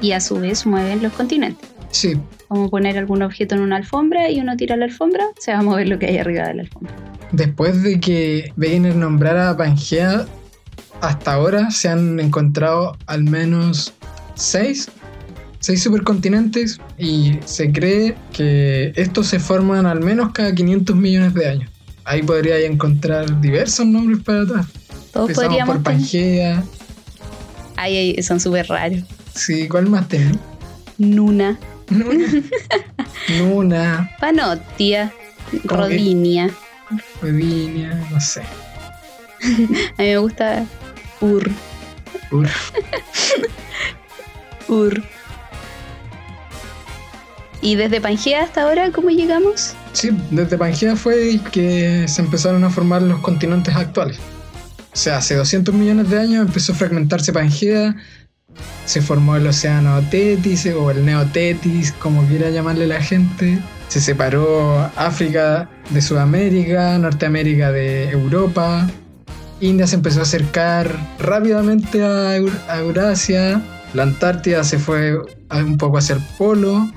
y 0.00 0.12
a 0.12 0.20
su 0.20 0.38
vez 0.38 0.64
mueven 0.64 1.02
los 1.02 1.12
continentes. 1.14 1.68
Sí, 1.90 2.14
Como 2.46 2.70
poner 2.70 2.98
algún 2.98 3.22
objeto 3.22 3.56
en 3.56 3.62
una 3.62 3.76
alfombra 3.78 4.30
y 4.30 4.38
uno 4.40 4.56
tira 4.56 4.76
la 4.76 4.84
alfombra, 4.84 5.24
se 5.38 5.52
va 5.52 5.58
a 5.58 5.62
mover 5.62 5.88
lo 5.88 5.98
que 5.98 6.06
hay 6.06 6.18
arriba 6.18 6.46
de 6.46 6.54
la 6.54 6.62
alfombra. 6.62 6.92
después 7.32 7.82
de 7.82 7.98
que 7.98 8.52
Wegener 8.56 8.94
nombrara 8.94 9.50
a 9.50 9.56
Pangea, 9.56 10.24
hasta 11.00 11.32
ahora 11.32 11.72
se 11.72 11.88
han 11.88 12.20
encontrado 12.20 12.96
al 13.06 13.24
menos 13.24 13.92
seis, 14.36 14.88
seis 15.64 15.82
supercontinentes 15.82 16.78
y 16.98 17.38
se 17.46 17.72
cree 17.72 18.14
que 18.34 18.92
estos 18.96 19.28
se 19.28 19.40
forman 19.40 19.86
al 19.86 20.00
menos 20.00 20.30
cada 20.32 20.54
500 20.54 20.94
millones 20.94 21.32
de 21.32 21.48
años. 21.48 21.70
Ahí 22.04 22.22
podría 22.22 22.58
encontrar 22.58 23.40
diversos 23.40 23.86
nombres 23.86 24.22
para 24.22 24.42
atrás. 24.42 24.66
Todos 25.10 25.30
Empezamos 25.30 25.48
podríamos 25.48 25.76
por 25.76 25.82
tener. 25.82 26.00
Pangea. 26.00 26.64
Ay, 27.76 27.96
ay, 27.96 28.22
son 28.22 28.40
súper 28.40 28.68
raros. 28.68 29.04
Sí, 29.34 29.66
¿cuál 29.66 29.88
más 29.88 30.06
tenés? 30.06 30.36
Nuna, 30.98 31.58
Nuna. 31.88 32.26
Nuna, 33.38 34.16
Panotia. 34.20 35.14
Rodinia. 35.64 36.50
Rodinia, 37.22 38.06
no 38.10 38.20
sé. 38.20 38.42
A 39.96 40.02
mí 40.02 40.08
me 40.08 40.18
gusta 40.18 40.66
Ur. 41.22 41.50
Ur. 42.30 42.48
Ur. 44.68 45.02
¿Y 47.64 47.76
desde 47.76 47.98
Pangea 47.98 48.42
hasta 48.42 48.62
ahora 48.62 48.90
cómo 48.92 49.08
llegamos? 49.08 49.72
Sí, 49.94 50.10
desde 50.30 50.58
Pangea 50.58 50.96
fue 50.96 51.40
que 51.50 52.04
se 52.06 52.20
empezaron 52.20 52.62
a 52.62 52.68
formar 52.68 53.00
los 53.00 53.20
continentes 53.20 53.74
actuales. 53.74 54.18
O 54.92 54.96
sea, 54.96 55.16
hace 55.16 55.34
200 55.34 55.74
millones 55.74 56.10
de 56.10 56.18
años 56.20 56.46
empezó 56.46 56.72
a 56.72 56.76
fragmentarse 56.76 57.32
Pangea, 57.32 57.96
se 58.84 59.00
formó 59.00 59.34
el 59.36 59.46
océano 59.46 59.98
Tetis 60.10 60.66
o 60.66 60.90
el 60.90 61.06
Neotetis, 61.06 61.92
como 61.92 62.22
quiera 62.26 62.50
llamarle 62.50 62.86
la 62.86 63.00
gente. 63.02 63.58
Se 63.88 63.98
separó 64.02 64.90
África 64.96 65.70
de 65.88 66.02
Sudamérica, 66.02 66.98
Norteamérica 66.98 67.72
de 67.72 68.10
Europa. 68.10 68.86
India 69.62 69.86
se 69.86 69.96
empezó 69.96 70.20
a 70.20 70.24
acercar 70.24 70.94
rápidamente 71.18 72.04
a, 72.04 72.36
Eur- 72.36 72.60
a 72.68 72.78
Eurasia. 72.80 73.62
La 73.94 74.02
Antártida 74.02 74.64
se 74.64 74.78
fue 74.78 75.16
un 75.50 75.78
poco 75.78 75.96
hacia 75.96 76.16
el 76.16 76.22
polo 76.36 76.90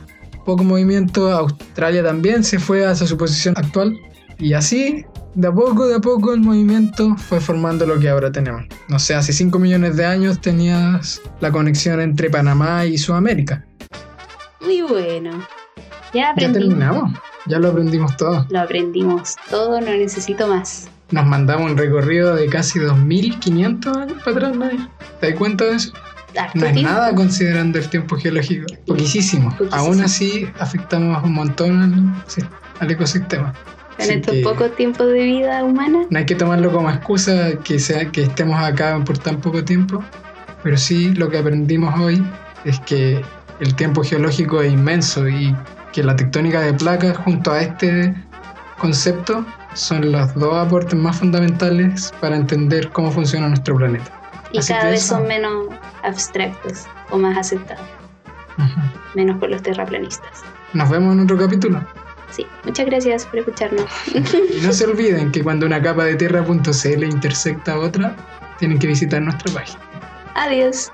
poco 0.48 0.64
movimiento. 0.64 1.30
Australia 1.32 2.02
también 2.04 2.44
se 2.44 2.58
fue 2.58 2.86
hacia 2.88 3.06
su 3.06 3.18
posición 3.18 3.54
actual. 3.58 3.96
Y 4.40 4.54
así, 4.54 5.06
de 5.36 5.48
a 5.48 5.52
poco, 5.52 5.88
de 5.88 5.96
a 5.96 6.00
poco, 6.00 6.34
el 6.34 6.40
movimiento 6.40 7.16
fue 7.18 7.40
formando 7.42 7.86
lo 7.86 8.00
que 8.00 8.10
ahora 8.10 8.32
tenemos. 8.32 8.64
No 8.88 8.98
sé, 8.98 9.14
hace 9.14 9.34
5 9.34 9.60
millones 9.60 9.98
de 9.98 10.06
años 10.06 10.40
tenías 10.40 11.22
la 11.42 11.52
conexión 11.52 12.00
entre 12.00 12.30
Panamá 12.30 12.86
y 12.86 12.98
Sudamérica. 12.98 13.66
Muy 14.62 14.82
bueno. 14.84 15.32
Ya 16.14 16.22
Ya 16.22 16.30
aprendí. 16.32 16.60
terminamos. 16.60 17.14
Ya 17.48 17.60
lo 17.60 17.70
aprendimos 17.70 18.16
todo. 18.18 18.46
Lo 18.50 18.60
aprendimos 18.62 19.36
todo, 19.50 19.80
no 19.82 19.88
necesito 19.92 20.48
más. 20.48 20.90
Nos 21.12 21.26
mandamos 21.26 21.72
un 21.72 21.78
recorrido 21.78 22.36
de 22.36 22.48
casi 22.48 22.80
2500 22.80 23.98
años 23.98 24.18
para 24.24 24.38
atrás, 24.38 24.58
Nadia. 24.58 24.90
¿Te 25.22 25.30
das 25.32 25.38
cuenta 25.40 25.66
de 25.66 25.76
eso? 25.76 25.92
Harto 26.38 26.60
No 26.60 26.66
es 26.66 26.74
tiempo. 26.74 26.92
nada 26.92 27.16
considerando 27.16 27.80
el 27.80 27.90
tiempo 27.90 28.16
geológico. 28.18 28.66
Poquísimo. 28.86 29.50
Poquísimo. 29.52 29.76
Aún 29.76 30.02
así, 30.02 30.48
afectamos 30.60 31.24
un 31.24 31.34
montón 31.34 32.14
al, 32.80 32.92
ecosistema. 32.92 33.54
En 33.98 34.20
estos 34.20 34.36
pocos 34.44 34.76
tiempos 34.76 35.08
de 35.08 35.24
vida 35.24 35.64
humana. 35.64 36.06
No 36.10 36.20
hay 36.20 36.26
que 36.26 36.36
tomarlo 36.36 36.72
como 36.72 36.90
excusa 36.90 37.58
que 37.64 37.80
sea 37.80 38.12
que 38.12 38.24
estemos 38.24 38.60
acá 38.62 39.02
por 39.04 39.18
tan 39.18 39.42
poco 39.42 39.64
tiempo, 39.64 40.04
pero 40.64 40.78
sí 40.78 41.14
lo 41.16 41.30
que 41.30 41.40
aprendimos 41.40 42.00
hoy 42.00 42.24
es 42.64 42.80
que 42.82 43.22
el 43.60 43.76
tiempo 43.76 44.04
geológico 44.04 44.62
es 44.62 44.72
inmenso 44.72 45.28
y 45.28 45.56
que 45.92 46.04
la 46.04 46.16
tectónica 46.16 46.62
de 46.62 46.74
placas 46.74 47.18
junto 47.18 47.52
a 47.52 47.62
este 47.62 48.14
concepto 48.78 49.44
son 49.74 50.12
los 50.12 50.34
dos 50.36 50.56
aportes 50.56 50.96
más 51.00 51.18
fundamentales 51.18 52.14
para 52.20 52.36
entender 52.36 52.90
cómo 52.90 53.12
funciona 53.12 53.48
nuestro 53.48 53.76
planeta. 53.76 54.17
Y 54.52 54.60
cada 54.60 54.90
vez 54.90 55.04
son 55.04 55.28
menos 55.28 55.68
abstractos 56.04 56.86
o 57.10 57.18
más 57.18 57.38
aceptados. 57.38 57.86
Menos 59.14 59.38
por 59.38 59.50
los 59.50 59.62
terraplanistas. 59.62 60.44
Nos 60.74 60.90
vemos 60.90 61.14
en 61.14 61.22
otro 61.22 61.38
capítulo. 61.38 61.82
Sí, 62.32 62.46
muchas 62.66 62.86
gracias 62.86 63.26
por 63.26 63.40
escucharnos. 63.40 63.86
y 64.14 64.62
no 64.62 64.74
se 64.74 64.86
olviden 64.86 65.32
que 65.32 65.44
cuando 65.44 65.66
una 65.66 65.82
capa 65.82 66.04
de 66.04 66.16
tierra.cl 66.16 67.04
intersecta 67.04 67.74
a 67.74 67.80
otra, 67.80 68.16
tienen 68.60 68.80
que 68.80 68.88
visitar 68.88 69.22
nuestra 69.22 69.54
página. 69.54 69.80
Adiós. 70.36 70.92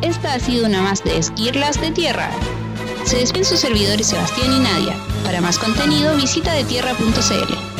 Esta 0.00 0.34
ha 0.34 0.40
sido 0.40 0.66
una 0.66 0.82
más 0.82 1.04
de 1.04 1.18
Esquirlas 1.18 1.80
de 1.80 1.92
Tierra. 1.92 2.28
Se 3.04 3.18
despiden 3.18 3.44
sus 3.44 3.60
servidores 3.60 4.08
Sebastián 4.08 4.52
y 4.52 4.60
Nadia. 4.60 4.96
Para 5.24 5.40
más 5.40 5.58
contenido 5.58 6.16
visita 6.16 6.52
detierra.cl. 6.52 7.71